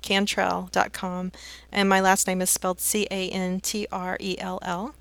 www.juliecantrell.com, 0.06 1.32
and 1.72 1.88
my 1.88 2.00
last 2.00 2.26
name 2.26 2.40
is 2.40 2.50
spelled 2.50 2.80
C 2.80 3.06
A 3.10 3.28
N 3.30 3.60
T 3.60 3.86
R 3.90 4.16
E 4.20 4.36
L 4.38 4.58
L. 4.62 4.94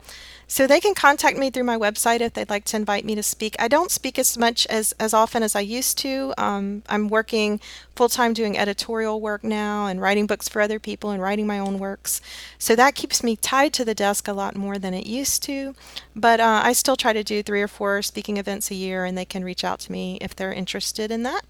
So 0.47 0.67
they 0.67 0.79
can 0.79 0.93
contact 0.93 1.39
me 1.39 1.49
through 1.49 1.63
my 1.63 1.75
website 1.75 2.21
if 2.21 2.33
they'd 2.33 2.51
like 2.51 2.65
to 2.65 2.77
invite 2.77 3.03
me 3.03 3.15
to 3.15 3.23
speak. 3.23 3.55
I 3.57 3.67
don't 3.67 3.89
speak 3.89 4.19
as 4.19 4.37
much 4.37 4.67
as, 4.67 4.93
as 4.99 5.11
often 5.11 5.41
as 5.41 5.55
I 5.55 5.61
used 5.61 5.97
to. 5.99 6.35
Um, 6.37 6.83
I'm 6.87 7.09
working 7.09 7.59
full 7.95 8.09
time 8.09 8.33
doing 8.33 8.55
editorial 8.55 9.19
work 9.19 9.43
now 9.43 9.87
and 9.87 9.99
writing 9.99 10.27
books 10.27 10.47
for 10.47 10.61
other 10.61 10.77
people 10.77 11.09
and 11.09 11.19
writing 11.19 11.47
my 11.47 11.57
own 11.57 11.79
works. 11.79 12.21
So 12.59 12.75
that 12.75 12.93
keeps 12.93 13.23
me 13.23 13.35
tied 13.35 13.73
to 13.73 13.85
the 13.85 13.95
desk 13.95 14.27
a 14.27 14.33
lot 14.33 14.55
more 14.55 14.77
than 14.77 14.93
it 14.93 15.07
used 15.07 15.41
to. 15.43 15.73
But 16.15 16.39
uh, 16.39 16.61
I 16.63 16.73
still 16.73 16.95
try 16.95 17.11
to 17.11 17.23
do 17.23 17.41
three 17.41 17.63
or 17.63 17.67
four 17.67 18.03
speaking 18.03 18.37
events 18.37 18.69
a 18.69 18.75
year, 18.75 19.03
and 19.03 19.17
they 19.17 19.25
can 19.25 19.43
reach 19.43 19.63
out 19.63 19.79
to 19.79 19.91
me 19.91 20.19
if 20.21 20.35
they're 20.35 20.53
interested 20.53 21.09
in 21.09 21.23
that. 21.23 21.43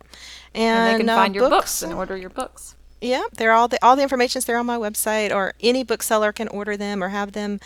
And, 0.54 0.64
and 0.64 0.94
they 0.94 1.00
can 1.00 1.10
uh, 1.10 1.16
find 1.16 1.36
your 1.36 1.50
books, 1.50 1.56
books 1.56 1.84
and 1.84 1.92
order 1.92 2.16
your 2.16 2.30
books. 2.30 2.76
Yeah, 3.02 3.24
they're 3.34 3.52
all 3.52 3.68
the 3.68 3.84
all 3.84 3.96
the 3.96 4.04
information's 4.04 4.46
there 4.46 4.58
on 4.58 4.66
my 4.66 4.78
website, 4.78 5.34
or 5.34 5.54
any 5.60 5.84
bookseller 5.84 6.32
can 6.32 6.48
order 6.48 6.78
them 6.78 7.04
or 7.04 7.10
have 7.10 7.34
them 7.34 7.60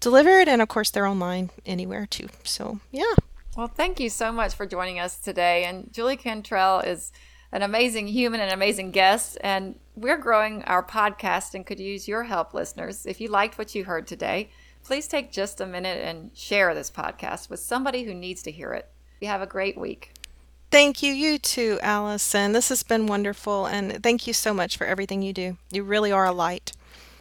delivered, 0.00 0.48
and 0.48 0.62
of 0.62 0.68
course 0.68 0.90
they're 0.90 1.06
online 1.06 1.50
anywhere 1.66 2.06
too. 2.06 2.28
So 2.44 2.80
yeah. 2.92 3.14
Well, 3.56 3.68
thank 3.68 4.00
you 4.00 4.10
so 4.10 4.32
much 4.32 4.54
for 4.54 4.66
joining 4.66 4.98
us 4.98 5.16
today. 5.16 5.64
And 5.64 5.92
Julie 5.92 6.16
Cantrell 6.16 6.80
is 6.80 7.12
an 7.52 7.62
amazing 7.62 8.08
human 8.08 8.40
and 8.40 8.52
amazing 8.52 8.90
guest, 8.90 9.38
and 9.40 9.76
we're 9.94 10.18
growing 10.18 10.64
our 10.64 10.82
podcast 10.84 11.54
and 11.54 11.64
could 11.64 11.78
use 11.78 12.08
your 12.08 12.24
help, 12.24 12.52
listeners. 12.52 13.06
If 13.06 13.20
you 13.20 13.28
liked 13.28 13.58
what 13.58 13.74
you 13.74 13.84
heard 13.84 14.08
today, 14.08 14.50
please 14.82 15.06
take 15.06 15.30
just 15.30 15.60
a 15.60 15.66
minute 15.66 15.98
and 16.04 16.30
share 16.34 16.74
this 16.74 16.90
podcast 16.90 17.48
with 17.48 17.60
somebody 17.60 18.02
who 18.02 18.12
needs 18.12 18.42
to 18.42 18.50
hear 18.50 18.72
it. 18.72 18.90
You 19.20 19.28
have 19.28 19.40
a 19.40 19.46
great 19.46 19.78
week. 19.78 20.13
Thank 20.74 21.04
you, 21.04 21.12
you 21.12 21.38
too, 21.38 21.78
Allison. 21.82 22.50
This 22.50 22.68
has 22.68 22.82
been 22.82 23.06
wonderful, 23.06 23.66
and 23.66 24.02
thank 24.02 24.26
you 24.26 24.32
so 24.32 24.52
much 24.52 24.76
for 24.76 24.88
everything 24.88 25.22
you 25.22 25.32
do. 25.32 25.56
You 25.70 25.84
really 25.84 26.10
are 26.10 26.24
a 26.24 26.32
light. 26.32 26.72